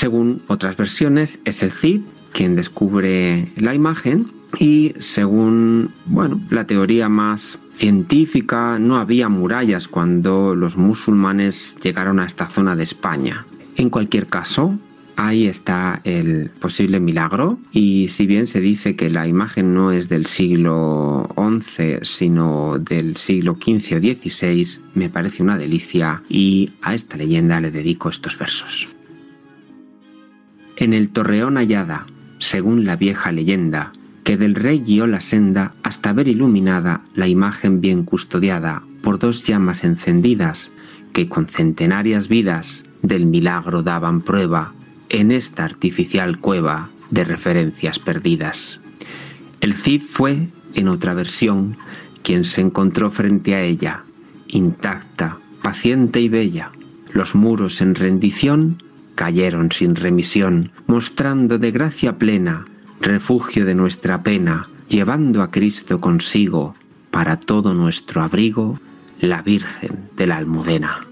Según 0.00 0.40
otras 0.46 0.78
versiones, 0.78 1.42
es 1.44 1.62
el 1.62 1.70
Cid 1.70 2.00
quien 2.32 2.56
descubre 2.56 3.46
la 3.56 3.74
imagen 3.74 4.28
y 4.58 4.94
según, 4.98 5.90
bueno, 6.06 6.40
la 6.48 6.66
teoría 6.66 7.10
más 7.10 7.58
científica, 7.74 8.78
no 8.78 8.96
había 8.96 9.28
murallas 9.28 9.88
cuando 9.88 10.54
los 10.54 10.78
musulmanes 10.78 11.76
llegaron 11.82 12.18
a 12.18 12.24
esta 12.24 12.48
zona 12.48 12.76
de 12.76 12.84
España. 12.84 13.44
En 13.76 13.90
cualquier 13.90 14.26
caso, 14.26 14.74
ahí 15.16 15.46
está 15.46 16.00
el 16.04 16.48
posible 16.48 16.98
milagro 16.98 17.58
y 17.70 18.08
si 18.08 18.24
bien 18.24 18.46
se 18.46 18.60
dice 18.60 18.96
que 18.96 19.10
la 19.10 19.28
imagen 19.28 19.74
no 19.74 19.92
es 19.92 20.08
del 20.08 20.24
siglo 20.24 21.28
XI 21.36 21.98
sino 22.04 22.78
del 22.78 23.18
siglo 23.18 23.54
XV 23.54 23.96
o 23.96 24.00
XVI, 24.00 24.66
me 24.94 25.10
parece 25.10 25.42
una 25.42 25.58
delicia 25.58 26.22
y 26.30 26.70
a 26.80 26.94
esta 26.94 27.18
leyenda 27.18 27.60
le 27.60 27.70
dedico 27.70 28.08
estos 28.08 28.38
versos. 28.38 28.88
En 30.80 30.94
el 30.94 31.10
torreón 31.10 31.58
hallada, 31.58 32.06
según 32.38 32.86
la 32.86 32.96
vieja 32.96 33.32
leyenda, 33.32 33.92
que 34.24 34.38
del 34.38 34.54
rey 34.54 34.78
guió 34.78 35.06
la 35.06 35.20
senda 35.20 35.74
hasta 35.82 36.14
ver 36.14 36.26
iluminada 36.26 37.02
la 37.14 37.28
imagen 37.28 37.82
bien 37.82 38.02
custodiada 38.02 38.82
por 39.02 39.18
dos 39.18 39.44
llamas 39.44 39.84
encendidas 39.84 40.72
que 41.12 41.28
con 41.28 41.48
centenarias 41.48 42.28
vidas 42.28 42.86
del 43.02 43.26
milagro 43.26 43.82
daban 43.82 44.22
prueba 44.22 44.72
en 45.10 45.32
esta 45.32 45.64
artificial 45.64 46.38
cueva 46.38 46.88
de 47.10 47.24
referencias 47.24 47.98
perdidas. 47.98 48.80
El 49.60 49.74
Cid 49.74 50.00
fue, 50.00 50.48
en 50.72 50.88
otra 50.88 51.12
versión, 51.12 51.76
quien 52.22 52.42
se 52.42 52.62
encontró 52.62 53.10
frente 53.10 53.54
a 53.54 53.62
ella, 53.62 54.04
intacta, 54.48 55.36
paciente 55.62 56.22
y 56.22 56.30
bella. 56.30 56.72
Los 57.12 57.34
muros 57.34 57.82
en 57.82 57.94
rendición 57.94 58.82
cayeron 59.20 59.70
sin 59.70 59.96
remisión, 59.96 60.72
mostrando 60.86 61.58
de 61.58 61.70
gracia 61.72 62.16
plena, 62.16 62.64
refugio 63.02 63.66
de 63.66 63.74
nuestra 63.74 64.22
pena, 64.22 64.66
llevando 64.88 65.42
a 65.42 65.50
Cristo 65.50 66.00
consigo, 66.00 66.74
para 67.10 67.38
todo 67.38 67.74
nuestro 67.74 68.22
abrigo, 68.22 68.80
la 69.20 69.42
Virgen 69.42 70.08
de 70.16 70.26
la 70.26 70.38
Almudena. 70.38 71.06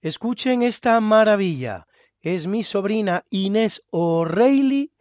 Escuchen 0.00 0.62
esta 0.62 1.00
maravilla. 1.00 1.86
Es 2.22 2.46
mi 2.46 2.62
sobrina 2.62 3.24
Inés 3.30 3.82
O'Reilly 3.90 4.92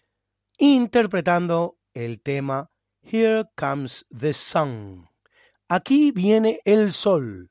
interpretando 0.57 1.77
el 1.93 2.19
tema 2.19 2.71
Here 3.03 3.45
Comes 3.55 4.07
the 4.09 4.33
Sun. 4.33 5.07
Aquí 5.67 6.09
viene 6.09 6.61
el 6.65 6.91
sol. 6.91 7.50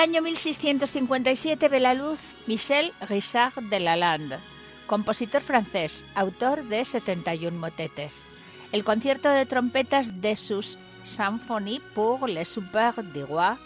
Año 0.00 0.22
1657 0.22 1.68
ve 1.68 1.78
la 1.78 1.92
luz 1.92 2.18
Michel 2.46 2.92
Richard 3.06 3.52
de 3.68 3.80
Lalande, 3.80 4.38
compositor 4.86 5.42
francés, 5.42 6.06
autor 6.14 6.64
de 6.64 6.86
71 6.86 7.58
motetes. 7.58 8.24
El 8.72 8.82
concierto 8.82 9.28
de 9.28 9.44
trompetas 9.44 10.22
de 10.22 10.36
sus 10.36 10.78
Symphonie 11.04 11.82
pour 11.94 12.28
le 12.30 12.46
Super 12.46 12.94
du 13.12 13.26
Roi, 13.26 13.58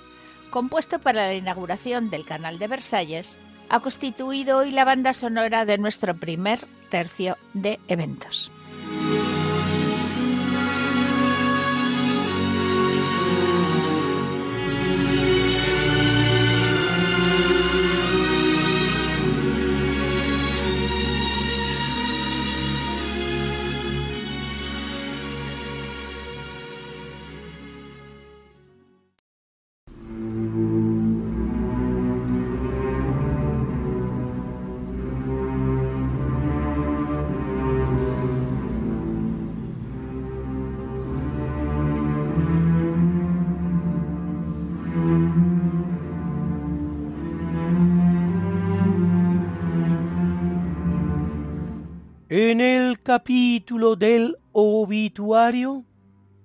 compuesto 0.50 0.98
para 0.98 1.28
la 1.28 1.34
inauguración 1.34 2.10
del 2.10 2.24
Canal 2.24 2.58
de 2.58 2.66
Versalles, 2.66 3.38
ha 3.68 3.78
constituido 3.78 4.58
hoy 4.58 4.72
la 4.72 4.84
banda 4.84 5.12
sonora 5.12 5.64
de 5.64 5.78
nuestro 5.78 6.16
primer 6.16 6.66
tercio 6.90 7.38
de 7.52 7.78
eventos. 7.86 8.50
En 52.36 52.60
el 52.60 53.00
capítulo 53.00 53.94
del 53.94 54.38
obituario 54.50 55.84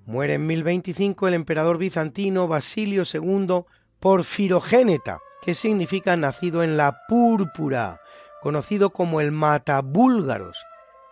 muere 0.06 0.36
en 0.36 0.46
1025 0.46 1.28
el 1.28 1.34
emperador 1.34 1.80
bizantino 1.80 2.48
Basilio 2.48 3.02
II 3.12 3.64
Porfirogéneta, 4.00 5.18
que 5.42 5.56
significa 5.56 6.16
nacido 6.16 6.62
en 6.62 6.78
la 6.78 7.08
púrpura, 7.08 8.02
conocido 8.44 8.92
como 8.92 9.20
el 9.20 9.32
Matabúlgaros, 9.32 10.64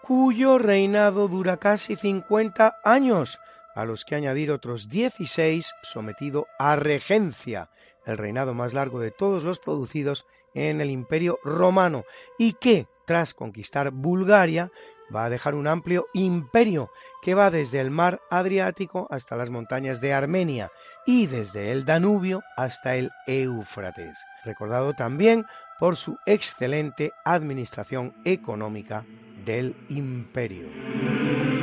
cuyo 0.03 0.59
reinado 0.59 1.27
dura 1.27 1.57
casi 1.57 1.95
50 1.95 2.75
años, 2.83 3.39
a 3.73 3.83
los 3.83 4.05
que 4.05 4.13
añadir 4.13 4.51
otros 4.51 4.89
16 4.89 5.73
sometido 5.81 6.45
a 6.59 6.75
regencia, 6.75 7.71
el 8.05 8.19
reinado 8.19 8.53
más 8.53 8.75
largo 8.75 8.99
de 8.99 9.09
todos 9.09 9.43
los 9.43 9.57
producidos 9.57 10.27
en 10.57 10.81
el 10.81 10.89
Imperio 10.89 11.39
Romano, 11.43 12.03
y 12.37 12.53
que, 12.53 12.87
tras 13.05 13.33
conquistar 13.33 13.91
Bulgaria, 13.91 14.71
va 15.15 15.25
a 15.25 15.29
dejar 15.29 15.55
un 15.55 15.67
amplio 15.67 16.07
imperio 16.13 16.91
que 17.21 17.33
va 17.33 17.51
desde 17.51 17.79
el 17.79 17.91
mar 17.91 18.21
Adriático 18.29 19.07
hasta 19.09 19.35
las 19.35 19.49
montañas 19.49 20.01
de 20.01 20.13
Armenia 20.13 20.71
y 21.05 21.27
desde 21.27 21.71
el 21.71 21.85
Danubio 21.85 22.41
hasta 22.57 22.95
el 22.95 23.11
Éufrates, 23.25 24.17
recordado 24.43 24.93
también 24.93 25.45
por 25.79 25.95
su 25.95 26.17
excelente 26.25 27.11
administración 27.23 28.13
económica 28.25 29.05
del 29.45 29.75
imperio. 29.89 31.56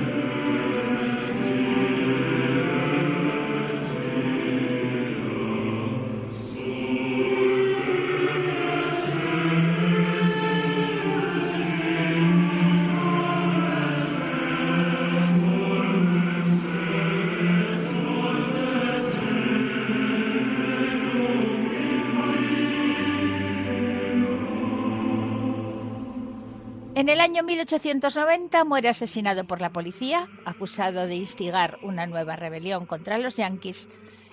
1890 27.64 28.62
muere 28.64 28.90
asesinado 28.90 29.44
por 29.44 29.62
la 29.62 29.72
policía, 29.72 30.28
acusado 30.44 31.06
de 31.06 31.14
instigar 31.14 31.78
una 31.82 32.06
nueva 32.06 32.36
rebelión 32.36 32.84
contra 32.84 33.16
los 33.16 33.36
yanquis, 33.36 33.88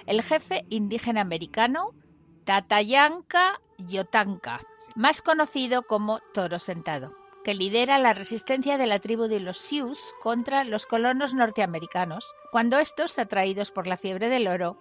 el 0.05 0.21
jefe 0.21 0.65
indígena 0.69 1.21
americano 1.21 1.93
Tatayanka 2.43 3.61
Yotanka, 3.77 4.59
más 4.95 5.21
conocido 5.21 5.83
como 5.83 6.19
Toro 6.33 6.59
Sentado, 6.59 7.15
que 7.45 7.53
lidera 7.53 7.99
la 7.99 8.13
resistencia 8.13 8.77
de 8.77 8.87
la 8.87 8.99
tribu 8.99 9.27
de 9.27 9.39
los 9.39 9.59
Sioux 9.59 9.97
contra 10.21 10.65
los 10.65 10.85
colonos 10.85 11.33
norteamericanos, 11.33 12.25
cuando 12.51 12.79
estos, 12.79 13.17
atraídos 13.17 13.71
por 13.71 13.87
la 13.87 13.95
fiebre 13.95 14.27
del 14.27 14.49
oro, 14.49 14.75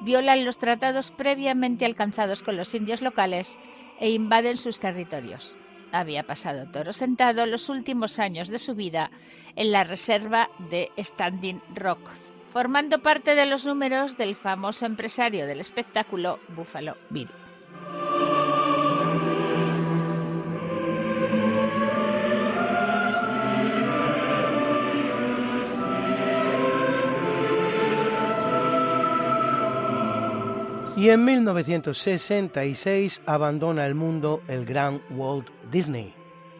violan 0.00 0.44
los 0.44 0.58
tratados 0.58 1.10
previamente 1.10 1.84
alcanzados 1.84 2.44
con 2.44 2.56
los 2.56 2.72
indios 2.72 3.02
locales 3.02 3.58
e 3.98 4.10
invaden 4.10 4.58
sus 4.58 4.78
territorios 4.78 5.56
había 5.92 6.22
pasado 6.24 6.66
Toro 6.70 6.92
Sentado 6.92 7.46
los 7.46 7.68
últimos 7.68 8.18
años 8.18 8.48
de 8.48 8.58
su 8.58 8.74
vida 8.74 9.10
en 9.54 9.72
la 9.72 9.84
reserva 9.84 10.50
de 10.70 10.90
Standing 10.98 11.60
Rock, 11.74 12.00
formando 12.52 13.00
parte 13.00 13.34
de 13.34 13.46
los 13.46 13.64
números 13.64 14.16
del 14.16 14.36
famoso 14.36 14.86
empresario 14.86 15.46
del 15.46 15.60
espectáculo 15.60 16.38
Buffalo 16.48 16.96
Bill. 17.10 17.28
Y 30.96 31.10
en 31.10 31.26
1966 31.26 33.20
abandona 33.26 33.86
el 33.86 33.94
mundo 33.94 34.40
el 34.48 34.64
gran 34.64 35.02
Walt 35.10 35.48
Disney, 35.70 36.14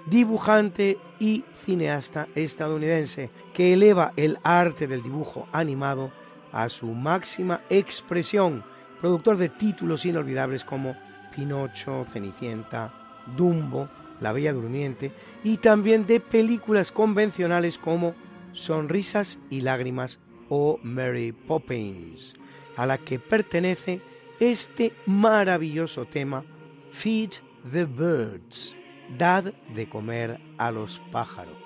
dibujante 0.04 0.98
y 1.18 1.42
cineasta 1.64 2.28
estadounidense 2.34 3.30
que 3.54 3.72
eleva 3.72 4.12
el 4.14 4.38
arte 4.42 4.86
del 4.86 5.02
dibujo 5.02 5.48
animado 5.52 6.12
a 6.52 6.68
su 6.68 6.88
máxima 6.88 7.62
expresión, 7.70 8.62
productor 9.00 9.38
de 9.38 9.48
títulos 9.48 10.04
inolvidables 10.04 10.64
como 10.64 10.94
Pinocho, 11.34 12.04
Cenicienta, 12.12 12.92
Dumbo, 13.38 13.88
La 14.20 14.32
Bella 14.32 14.52
Durmiente 14.52 15.12
y 15.44 15.56
también 15.56 16.06
de 16.06 16.20
películas 16.20 16.92
convencionales 16.92 17.78
como 17.78 18.14
Sonrisas 18.52 19.38
y 19.48 19.62
Lágrimas 19.62 20.18
o 20.50 20.78
Mary 20.82 21.32
Poppins, 21.32 22.34
a 22.76 22.84
la 22.84 22.98
que 22.98 23.18
pertenece 23.18 24.02
este 24.40 24.92
maravilloso 25.06 26.04
tema 26.04 26.44
Feed 26.92 27.32
the 27.70 27.84
Birds, 27.84 28.76
dad 29.18 29.52
de 29.74 29.88
comer 29.88 30.40
a 30.58 30.70
los 30.70 31.00
pájaros. 31.10 31.56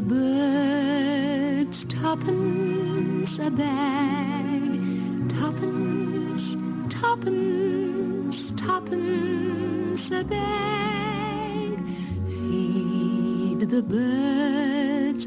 The 0.00 0.14
birds 0.14 1.84
tuppence 1.84 3.38
a 3.38 3.50
bag, 3.50 4.80
tuppence, 5.28 6.56
tuppence, 6.88 8.52
tuppence 8.52 10.10
a 10.10 10.24
bag. 10.24 11.78
Feed 12.26 13.60
the 13.60 13.82
birds, 13.82 15.26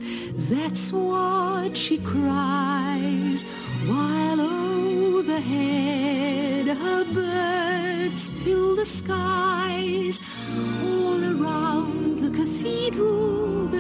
That's 0.50 0.92
what 0.92 1.78
she 1.78 2.00
cries 2.00 3.44
while 3.86 4.42
overhead 4.42 5.94
her 6.68 7.04
birds 7.14 8.30
fill 8.44 8.76
the 8.76 8.86
skies. 8.86 10.20
All 10.84 11.24
around 11.24 12.18
the 12.18 12.32
cathedral, 12.32 13.33
the 13.33 13.33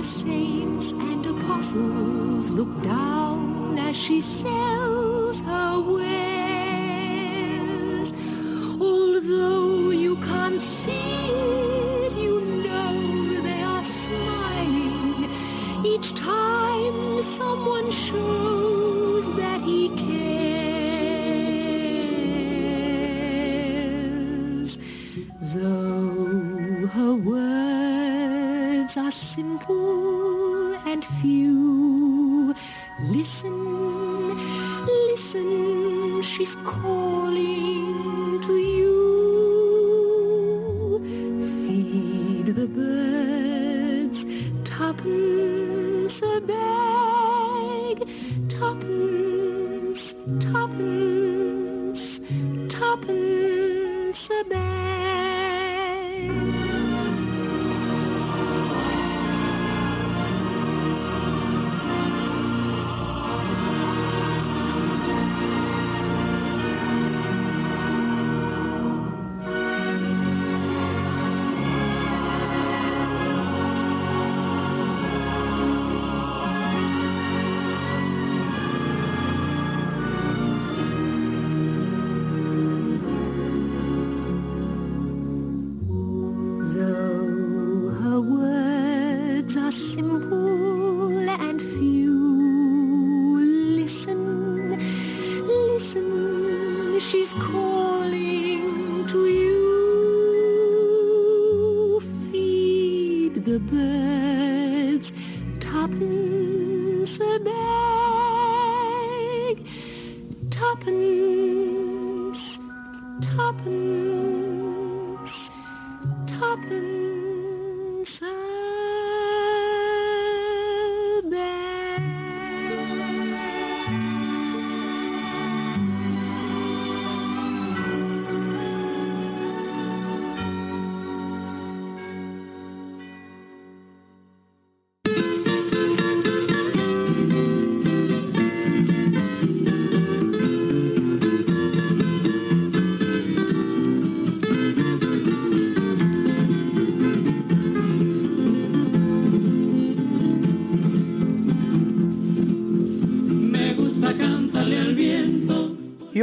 saints 0.04 0.92
and 0.92 1.26
apostles 1.26 2.52
look 2.52 2.82
down 2.82 3.78
as 3.80 3.96
she 3.96 4.20
sails 4.20 5.42
her 5.42 5.80
wares. 5.80 6.23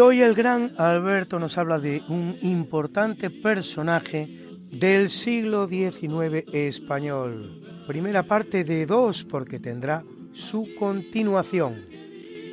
Hoy 0.01 0.23
el 0.23 0.35
gran 0.35 0.73
Alberto 0.79 1.39
nos 1.39 1.59
habla 1.59 1.79
de 1.79 2.03
un 2.09 2.37
importante 2.43 3.31
personaje 3.31 4.29
del 4.71 5.11
siglo 5.11 5.69
XIX 5.69 6.45
español. 6.53 7.85
Primera 7.87 8.23
parte 8.23 8.65
de 8.65 8.87
dos 8.87 9.25
porque 9.25 9.59
tendrá 9.59 10.05
su 10.33 10.69
continuación. 10.79 11.91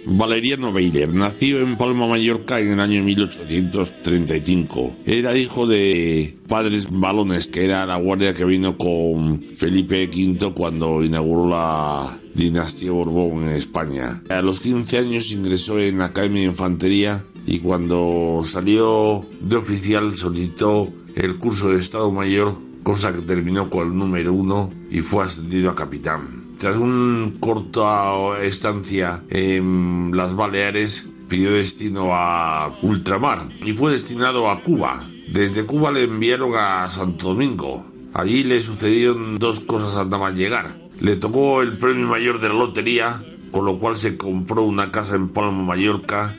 Valeriano 0.10 0.72
Beiler 0.72 1.14
nació 1.14 1.60
en 1.60 1.76
Palma, 1.76 2.08
Mallorca 2.08 2.62
en 2.62 2.70
el 2.70 2.80
año 2.80 3.04
1835. 3.04 4.98
Era 5.06 5.36
hijo 5.36 5.68
de 5.68 6.38
padres 6.48 6.88
balones, 6.89 7.50
que 7.50 7.66
era 7.66 7.86
la 7.86 7.98
guardia 7.98 8.34
que 8.34 8.45
vino 8.45 8.78
con 8.78 9.43
Felipe 9.54 10.08
V 10.08 10.54
cuando 10.54 11.04
inauguró 11.04 11.50
la 11.50 12.20
dinastía 12.34 12.91
Borbón 12.91 13.43
en 13.43 13.50
España. 13.50 14.24
A 14.30 14.41
los 14.41 14.62
15 14.62 14.98
años 14.98 15.32
ingresó 15.34 15.78
en 15.78 15.98
la 15.98 16.06
Academia 16.06 16.43
de 16.43 16.48
Infantería 16.48 17.26
y 17.48 17.60
cuando 17.60 18.41
salió 18.43 19.26
de 19.39 19.56
oficial 19.56 20.16
solicitó 20.18 20.89
el 21.16 21.38
curso 21.38 21.70
de 21.70 21.80
Estado 21.80 22.12
Mayor, 22.12 22.54
cosa 22.84 23.14
que 23.14 23.22
terminó 23.22 23.70
con 23.70 23.88
el 23.88 23.98
número 23.98 24.34
uno 24.34 24.72
y 24.91 25.00
fue 25.00 25.24
ascendido 25.24 25.72
a 25.72 25.76
capitán. 25.76 26.56
Tras 26.60 26.78
una 26.78 27.32
corta 27.39 28.43
estancia 28.43 29.24
en 29.30 30.12
las 30.14 30.36
Baleares, 30.36 31.10
pidió 31.30 31.54
destino 31.54 32.10
a 32.14 32.78
ultramar 32.82 33.50
y 33.64 33.72
fue 33.72 33.93
destinado 33.93 34.50
a 34.52 34.62
Cuba. 34.62 35.08
Desde 35.32 35.66
Cuba 35.66 35.91
le 35.91 36.04
enviaron 36.04 36.54
a 36.56 36.89
Santo 36.89 37.30
Domingo. 37.30 37.86
Allí 38.14 38.43
le 38.43 38.60
sucedieron 38.60 39.39
dos 39.39 39.62
cosas 39.62 39.93
nada 39.93 40.18
más 40.18 40.36
llegar. 40.36 40.78
Le 41.00 41.16
tocó 41.16 41.62
el 41.62 41.78
premio 41.78 42.08
mayor 42.08 42.41
de 42.41 42.50
la 42.50 42.56
lotería, 42.56 43.24
con 43.52 43.66
lo 43.66 43.80
cual 43.80 43.95
se 43.95 44.18
compró 44.18 44.64
una 44.64 44.91
casa 44.91 45.16
en 45.16 45.30
Palma, 45.30 45.64
Mallorca, 45.64 46.36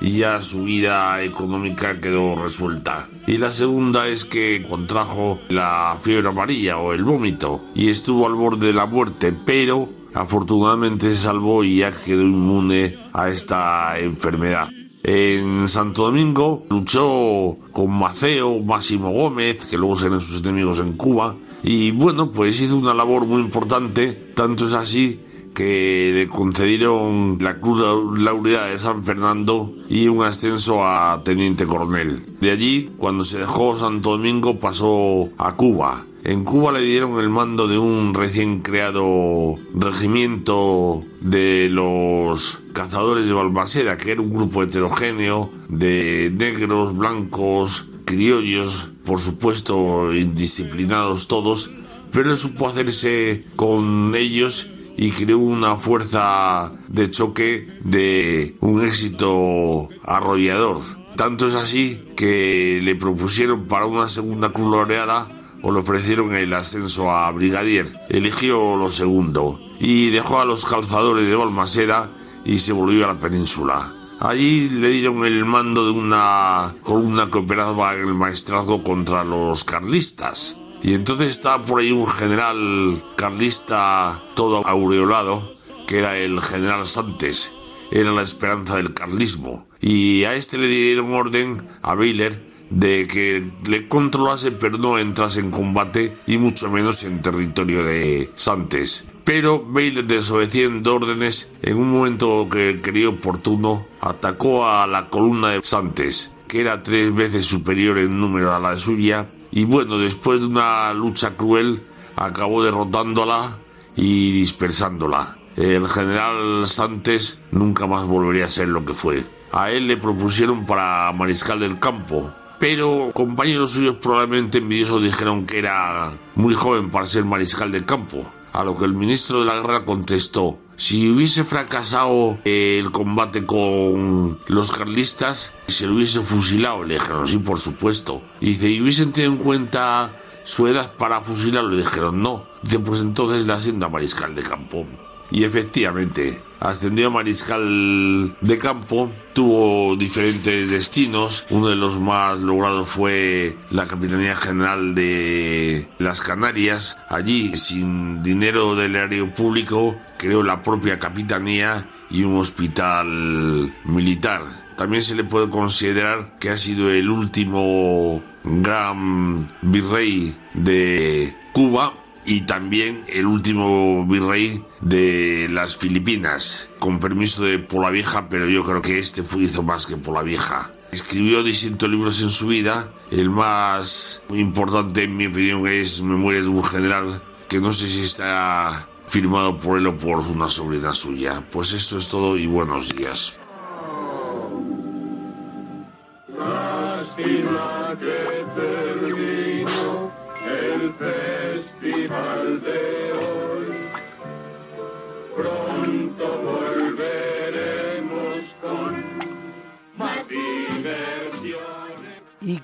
y 0.00 0.18
ya 0.18 0.40
su 0.42 0.64
vida 0.64 1.22
económica 1.22 2.00
quedó 2.00 2.36
resuelta. 2.36 3.08
Y 3.26 3.38
la 3.38 3.50
segunda 3.50 4.08
es 4.08 4.24
que 4.24 4.64
contrajo 4.68 5.40
la 5.48 5.96
fiebre 6.00 6.28
amarilla 6.28 6.78
o 6.78 6.92
el 6.92 7.04
vómito 7.04 7.62
y 7.74 7.90
estuvo 7.90 8.26
al 8.26 8.34
borde 8.34 8.68
de 8.68 8.72
la 8.72 8.86
muerte, 8.86 9.32
pero 9.32 9.88
afortunadamente 10.14 11.10
se 11.10 11.22
salvó 11.22 11.64
y 11.64 11.78
ya 11.78 11.92
quedó 11.92 12.22
inmune 12.22 12.98
a 13.12 13.28
esta 13.28 13.98
enfermedad. 13.98 14.68
En 15.02 15.66
Santo 15.68 16.04
Domingo 16.04 16.66
luchó 16.68 17.56
con 17.72 17.90
Maceo, 17.90 18.58
Máximo 18.60 19.10
Gómez, 19.10 19.64
que 19.70 19.78
luego 19.78 19.96
serán 19.96 20.20
sus 20.20 20.42
enemigos 20.42 20.78
en 20.78 20.92
Cuba, 20.92 21.36
y 21.62 21.90
bueno, 21.90 22.32
pues 22.32 22.60
hizo 22.60 22.76
una 22.76 22.94
labor 22.94 23.26
muy 23.26 23.40
importante, 23.40 24.32
tanto 24.34 24.66
es 24.66 24.72
así 24.72 25.20
que 25.54 26.12
le 26.14 26.26
concedieron 26.28 27.38
la 27.40 27.58
Cruz 27.58 27.82
Laureada 28.18 28.66
de 28.66 28.78
San 28.78 29.02
Fernando 29.02 29.72
y 29.88 30.08
un 30.08 30.22
ascenso 30.22 30.84
a 30.84 31.22
teniente 31.24 31.66
coronel. 31.66 32.24
De 32.40 32.50
allí, 32.50 32.90
cuando 32.96 33.24
se 33.24 33.38
dejó 33.38 33.76
Santo 33.76 34.12
Domingo, 34.12 34.60
pasó 34.60 35.28
a 35.38 35.56
Cuba. 35.56 36.06
En 36.22 36.44
Cuba 36.44 36.72
le 36.72 36.82
dieron 36.82 37.18
el 37.18 37.30
mando 37.30 37.66
de 37.66 37.78
un 37.78 38.12
recién 38.12 38.60
creado 38.60 39.56
regimiento 39.74 41.02
de 41.22 41.68
los 41.70 42.62
cazadores 42.74 43.26
de 43.26 43.32
Balmaceda, 43.32 43.96
que 43.96 44.12
era 44.12 44.20
un 44.20 44.30
grupo 44.30 44.62
heterogéneo 44.62 45.50
de 45.68 46.30
negros, 46.34 46.94
blancos, 46.94 47.88
criollos, 48.04 48.90
por 49.04 49.18
supuesto 49.18 50.14
indisciplinados 50.14 51.26
todos, 51.26 51.72
pero 52.12 52.30
él 52.30 52.36
supo 52.36 52.68
hacerse 52.68 53.46
con 53.56 54.14
ellos 54.14 54.72
y 54.96 55.10
creó 55.12 55.38
una 55.38 55.76
fuerza 55.76 56.72
de 56.88 57.10
choque 57.10 57.68
de 57.84 58.56
un 58.60 58.82
éxito 58.82 59.88
arrollador. 60.04 60.80
Tanto 61.16 61.48
es 61.48 61.54
así 61.54 62.04
que 62.16 62.80
le 62.82 62.94
propusieron 62.96 63.66
para 63.66 63.86
una 63.86 64.08
segunda 64.08 64.50
cruz 64.50 64.70
laureada 64.70 65.28
o 65.62 65.72
le 65.72 65.80
ofrecieron 65.80 66.34
el 66.34 66.52
ascenso 66.54 67.10
a 67.10 67.30
brigadier. 67.32 67.86
Eligió 68.08 68.76
lo 68.76 68.90
segundo 68.90 69.60
y 69.78 70.10
dejó 70.10 70.40
a 70.40 70.44
los 70.44 70.64
calzadores 70.64 71.26
de 71.26 71.34
Balmaseda 71.34 72.10
y 72.44 72.58
se 72.58 72.72
volvió 72.72 73.04
a 73.04 73.14
la 73.14 73.18
península. 73.18 73.94
Allí 74.20 74.68
le 74.68 74.90
dieron 74.90 75.24
el 75.24 75.46
mando 75.46 75.86
de 75.86 75.92
una 75.92 76.74
columna 76.82 77.30
que 77.30 77.38
operaba 77.38 77.94
en 77.94 78.00
el 78.00 78.14
maestrazgo 78.14 78.82
contra 78.82 79.24
los 79.24 79.64
carlistas. 79.64 80.59
Y 80.82 80.94
entonces 80.94 81.28
estaba 81.28 81.62
por 81.62 81.80
ahí 81.80 81.92
un 81.92 82.06
general 82.06 83.02
carlista 83.16 84.22
todo 84.34 84.66
aureolado, 84.66 85.56
que 85.86 85.98
era 85.98 86.16
el 86.16 86.40
general 86.40 86.86
Santes. 86.86 87.52
Era 87.90 88.12
la 88.12 88.22
esperanza 88.22 88.76
del 88.76 88.94
carlismo. 88.94 89.66
Y 89.80 90.24
a 90.24 90.34
este 90.34 90.58
le 90.58 90.68
dieron 90.68 91.12
orden 91.12 91.68
a 91.82 91.94
Baylor 91.94 92.34
de 92.70 93.06
que 93.08 93.44
le 93.68 93.88
controlase 93.88 94.52
pero 94.52 94.78
no 94.78 94.96
entrase 94.98 95.40
en 95.40 95.50
combate 95.50 96.16
y 96.26 96.38
mucho 96.38 96.70
menos 96.70 97.02
en 97.02 97.20
territorio 97.20 97.84
de 97.84 98.30
Santes. 98.36 99.06
Pero 99.24 99.62
Baylor 99.62 100.04
desobedeciendo 100.04 100.94
órdenes, 100.94 101.52
en 101.62 101.76
un 101.76 101.90
momento 101.90 102.48
que 102.48 102.80
creyó 102.80 103.10
oportuno, 103.10 103.86
atacó 104.00 104.66
a 104.66 104.86
la 104.86 105.08
columna 105.08 105.50
de 105.50 105.62
Santes, 105.62 106.32
que 106.48 106.60
era 106.60 106.82
tres 106.82 107.14
veces 107.14 107.46
superior 107.46 107.98
en 107.98 108.18
número 108.18 108.54
a 108.54 108.58
la 108.58 108.78
suya, 108.78 109.28
y 109.50 109.64
bueno, 109.64 109.98
después 109.98 110.40
de 110.40 110.46
una 110.46 110.92
lucha 110.94 111.36
cruel, 111.36 111.82
acabó 112.16 112.62
derrotándola 112.62 113.58
y 113.96 114.32
dispersándola. 114.32 115.36
El 115.56 115.88
general 115.88 116.66
Santes 116.66 117.42
nunca 117.50 117.86
más 117.86 118.06
volvería 118.06 118.46
a 118.46 118.48
ser 118.48 118.68
lo 118.68 118.84
que 118.84 118.94
fue. 118.94 119.24
A 119.52 119.70
él 119.70 119.88
le 119.88 119.96
propusieron 119.96 120.64
para 120.64 121.12
mariscal 121.12 121.58
del 121.58 121.78
campo, 121.80 122.30
pero 122.58 123.10
compañeros 123.12 123.72
suyos 123.72 123.96
probablemente 123.96 124.58
envidiosos 124.58 125.02
dijeron 125.02 125.46
que 125.46 125.58
era 125.58 126.12
muy 126.36 126.54
joven 126.54 126.90
para 126.90 127.06
ser 127.06 127.24
mariscal 127.24 127.72
del 127.72 127.84
campo. 127.84 128.24
A 128.52 128.64
lo 128.64 128.76
que 128.76 128.84
el 128.84 128.94
ministro 128.94 129.40
de 129.40 129.46
la 129.46 129.60
guerra 129.60 129.84
contestó, 129.84 130.58
si 130.80 131.10
hubiese 131.10 131.44
fracasado 131.44 132.38
el 132.42 132.90
combate 132.90 133.44
con 133.44 134.38
los 134.46 134.72
carlistas, 134.72 135.54
se 135.66 135.86
lo 135.86 135.96
hubiese 135.96 136.20
fusilado. 136.20 136.84
Le 136.84 136.94
dijeron, 136.94 137.28
sí, 137.28 137.36
por 137.36 137.60
supuesto. 137.60 138.22
Y 138.40 138.54
dice, 138.54 138.70
¿y 138.70 138.80
hubiesen 138.80 139.12
tenido 139.12 139.34
en 139.34 139.38
cuenta 139.38 140.18
su 140.42 140.66
edad 140.68 140.94
para 140.96 141.20
fusilarlo? 141.20 141.72
Le 141.72 141.82
dijeron, 141.82 142.22
no. 142.22 142.46
Dice, 142.62 142.78
pues 142.78 143.00
entonces 143.00 143.46
la 143.46 143.56
hacienda 143.56 143.90
mariscal 143.90 144.34
de 144.34 144.42
campo. 144.42 144.86
Y 145.30 145.44
efectivamente, 145.44 146.40
ascendió 146.60 147.08
a 147.08 147.10
mariscal 147.10 148.36
de 148.40 148.58
campo, 148.58 149.10
tuvo 149.32 149.96
diferentes 149.96 150.70
destinos. 150.70 151.46
Uno 151.50 151.68
de 151.68 151.76
los 151.76 151.98
más 152.00 152.38
logrados 152.38 152.88
fue 152.88 153.56
la 153.70 153.86
Capitanía 153.86 154.36
General 154.36 154.94
de 154.94 155.88
las 155.98 156.20
Canarias. 156.20 156.98
Allí, 157.08 157.56
sin 157.56 158.22
dinero 158.22 158.74
del 158.74 158.96
erario 158.96 159.32
público, 159.32 159.96
creó 160.18 160.42
la 160.42 160.62
propia 160.62 160.98
capitanía 160.98 161.88
y 162.10 162.24
un 162.24 162.36
hospital 162.36 163.72
militar. 163.84 164.42
También 164.76 165.02
se 165.02 165.14
le 165.14 165.24
puede 165.24 165.48
considerar 165.48 166.38
que 166.38 166.50
ha 166.50 166.56
sido 166.56 166.90
el 166.90 167.10
último 167.10 168.22
gran 168.44 169.46
virrey 169.62 170.34
de 170.54 171.36
Cuba 171.52 171.92
y 172.30 172.42
también 172.42 173.04
el 173.08 173.26
último 173.26 174.06
virrey 174.06 174.62
de 174.80 175.48
las 175.50 175.74
Filipinas, 175.74 176.68
con 176.78 177.00
permiso 177.00 177.44
de 177.44 177.58
Polavieja, 177.58 178.28
pero 178.28 178.48
yo 178.48 178.62
creo 178.62 178.80
que 178.80 179.00
este 179.00 179.24
hizo 179.36 179.64
más 179.64 179.84
que 179.84 179.96
Polavieja. 179.96 180.70
Escribió 180.92 181.42
distintos 181.42 181.90
libros 181.90 182.22
en 182.22 182.30
su 182.30 182.46
vida, 182.46 182.92
el 183.10 183.30
más 183.30 184.22
importante 184.30 185.02
en 185.02 185.16
mi 185.16 185.26
opinión 185.26 185.66
es 185.66 186.02
Memorias 186.02 186.44
de 186.44 186.50
un 186.50 186.62
general, 186.62 187.20
que 187.48 187.58
no 187.58 187.72
sé 187.72 187.88
si 187.88 188.02
está 188.02 188.88
firmado 189.08 189.58
por 189.58 189.78
él 189.78 189.88
o 189.88 189.98
por 189.98 190.18
una 190.20 190.48
sobrina 190.48 190.92
suya. 190.92 191.44
Pues 191.50 191.72
esto 191.72 191.98
es 191.98 192.06
todo 192.06 192.38
y 192.38 192.46
buenos 192.46 192.94
días. 192.94 193.39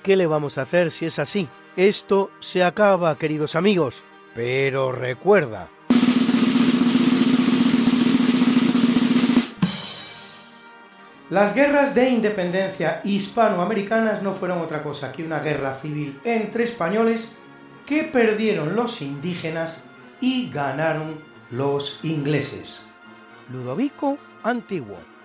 Qué 0.07 0.15
le 0.15 0.25
vamos 0.25 0.57
a 0.57 0.61
hacer 0.61 0.91
si 0.91 1.05
es 1.05 1.19
así? 1.19 1.49
Esto 1.75 2.31
se 2.39 2.63
acaba, 2.63 3.17
queridos 3.17 3.57
amigos. 3.57 4.05
Pero 4.33 4.93
recuerda, 4.93 5.67
Las 11.29 11.53
guerras 11.53 11.93
de 11.93 12.09
independencia 12.09 13.01
hispanoamericanas 13.03 14.23
no 14.23 14.31
fueron 14.31 14.61
otra 14.61 14.81
cosa 14.81 15.11
que 15.11 15.25
una 15.25 15.41
guerra 15.41 15.75
civil 15.81 16.21
entre 16.23 16.63
españoles 16.63 17.33
que 17.85 18.05
perdieron 18.05 18.77
los 18.77 19.01
indígenas 19.01 19.83
y 20.21 20.49
ganaron 20.49 21.15
los 21.51 21.99
ingleses. 22.01 22.79
Ludovico 23.51 24.17
Antiguo. 24.41 25.16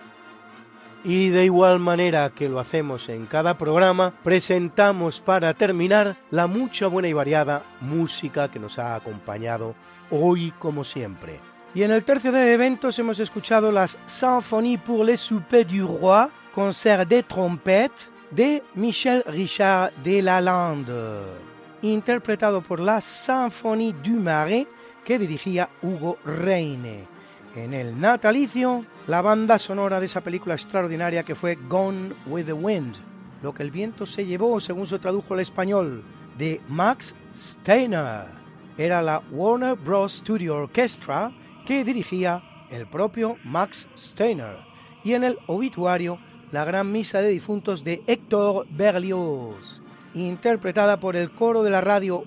Y 1.05 1.29
de 1.29 1.45
igual 1.45 1.79
manera 1.79 2.29
que 2.29 2.47
lo 2.47 2.59
hacemos 2.59 3.09
en 3.09 3.25
cada 3.25 3.57
programa, 3.57 4.13
presentamos 4.23 5.19
para 5.19 5.53
terminar 5.53 6.15
la 6.31 6.47
mucha 6.47 6.87
buena 6.87 7.09
y 7.09 7.13
variada 7.13 7.63
música 7.81 8.49
que 8.49 8.59
nos 8.59 8.79
ha 8.79 8.95
acompañado 8.95 9.75
hoy 10.09 10.53
como 10.59 10.85
siempre. 10.85 11.39
Y 11.75 11.83
en 11.83 11.91
el 11.91 12.05
tercio 12.05 12.31
de 12.31 12.53
eventos 12.53 12.97
hemos 12.99 13.19
escuchado 13.19 13.71
las 13.71 13.97
Symphonie 14.05 14.77
pour 14.77 15.03
les 15.03 15.19
soupers 15.19 15.67
du 15.67 15.85
roi, 15.85 16.29
concert 16.53 17.09
de 17.09 17.23
trompette 17.23 18.07
de 18.29 18.61
Michel 18.75 19.23
Richard 19.25 19.91
de 20.03 20.21
Lalande, 20.21 21.23
interpretado 21.81 22.61
por 22.61 22.79
la 22.79 23.01
Symphonie 23.01 23.93
du 24.03 24.11
Marais 24.11 24.67
que 25.03 25.19
dirigía 25.19 25.67
Hugo 25.81 26.17
Reine. 26.23 27.12
En 27.55 27.75
el 27.75 27.99
natalicio, 27.99 28.83
la 29.05 29.21
banda 29.21 29.59
sonora 29.59 29.99
de 29.99 30.07
esa 30.07 30.21
película 30.21 30.55
extraordinaria 30.55 31.21
que 31.21 31.35
fue 31.35 31.55
Gone 31.69 32.09
with 32.25 32.45
the 32.45 32.53
Wind, 32.53 32.95
lo 33.43 33.53
que 33.53 33.61
el 33.61 33.69
viento 33.69 34.07
se 34.07 34.25
llevó, 34.25 34.59
según 34.59 34.87
se 34.87 34.97
tradujo 34.97 35.35
al 35.35 35.39
español, 35.39 36.03
de 36.35 36.61
Max 36.67 37.13
Steiner. 37.35 38.25
Era 38.75 39.03
la 39.03 39.21
Warner 39.29 39.75
Bros. 39.75 40.13
Studio 40.13 40.55
Orchestra 40.55 41.31
que 41.67 41.83
dirigía 41.83 42.41
el 42.71 42.87
propio 42.87 43.37
Max 43.43 43.87
Steiner, 43.95 44.57
y 45.03 45.13
en 45.13 45.23
el 45.23 45.37
obituario 45.45 46.17
la 46.51 46.65
gran 46.65 46.91
misa 46.91 47.21
de 47.21 47.29
difuntos 47.29 47.83
de 47.83 48.01
Héctor 48.07 48.65
Berlioz, 48.71 49.79
interpretada 50.15 50.99
por 50.99 51.15
el 51.15 51.29
coro 51.29 51.61
de 51.61 51.69
la 51.69 51.81
radio 51.81 52.23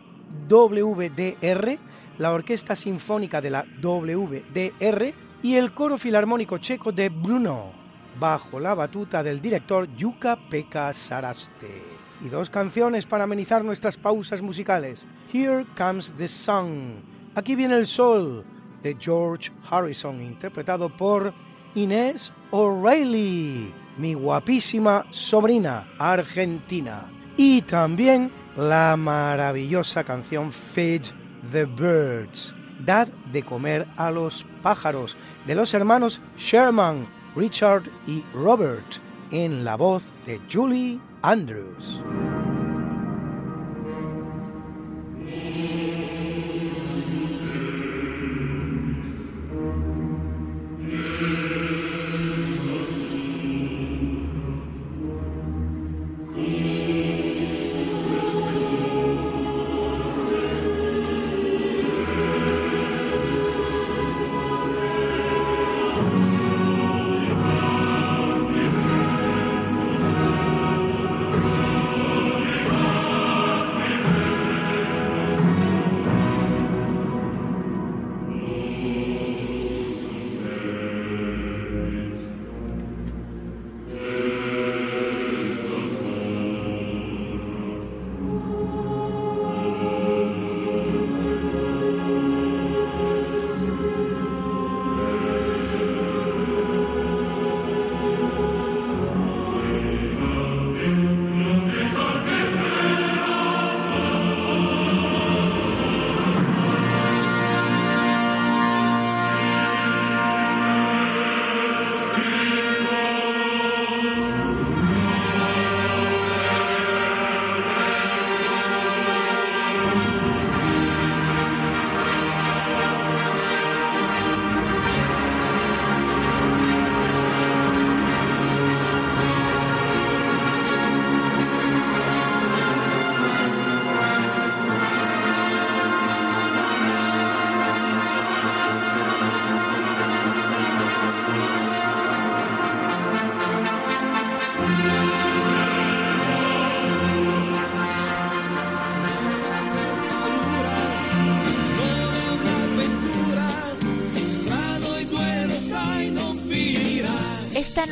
WDR, 0.49 1.79
la 2.19 2.33
Orquesta 2.33 2.75
Sinfónica 2.75 3.41
de 3.41 3.51
la 3.51 3.64
WDR 3.83 5.14
y 5.43 5.55
el 5.55 5.73
coro 5.73 5.99
filarmónico 5.99 6.59
checo 6.59 6.93
de 6.93 7.09
Brno, 7.09 7.73
bajo 8.19 8.59
la 8.59 8.75
batuta 8.75 9.23
del 9.23 9.41
director 9.41 9.89
Yuka 9.97 10.37
Pekka 10.49 10.93
Saraste. 10.93 11.83
Y 12.25 12.29
dos 12.29 12.49
canciones 12.49 13.05
para 13.05 13.25
amenizar 13.25 13.64
nuestras 13.64 13.97
pausas 13.97 14.41
musicales. 14.41 15.05
Here 15.33 15.67
Comes 15.77 16.14
the 16.17 16.29
Sun. 16.29 17.03
Aquí 17.35 17.55
viene 17.55 17.75
el 17.75 17.87
sol, 17.87 18.45
de 18.83 18.97
George 18.99 19.53
Harrison, 19.69 20.23
interpretado 20.23 20.89
por 20.89 21.35
Inés 21.75 22.33
O'Reilly, 22.51 23.71
mi 23.99 24.14
guapísima 24.14 25.05
sobrina 25.11 25.89
argentina. 25.99 27.05
Y 27.37 27.61
también 27.62 28.31
la 28.57 28.97
maravillosa 28.97 30.03
canción 30.05 30.53
Feed 30.53 31.03
the 31.53 31.65
Birds, 31.65 32.55
Dad 32.85 33.09
de 33.33 33.43
comer 33.43 33.87
a 33.97 34.11
los 34.11 34.45
pájaros, 34.63 35.17
de 35.47 35.55
los 35.55 35.75
hermanos 35.75 36.21
Sherman, 36.39 37.07
Richard 37.35 37.85
y 38.07 38.23
Robert, 38.35 39.01
en 39.31 39.65
la 39.65 39.77
voz 39.77 40.03
de 40.27 40.41
Julie 40.51 41.01
Andrews. 41.23 42.01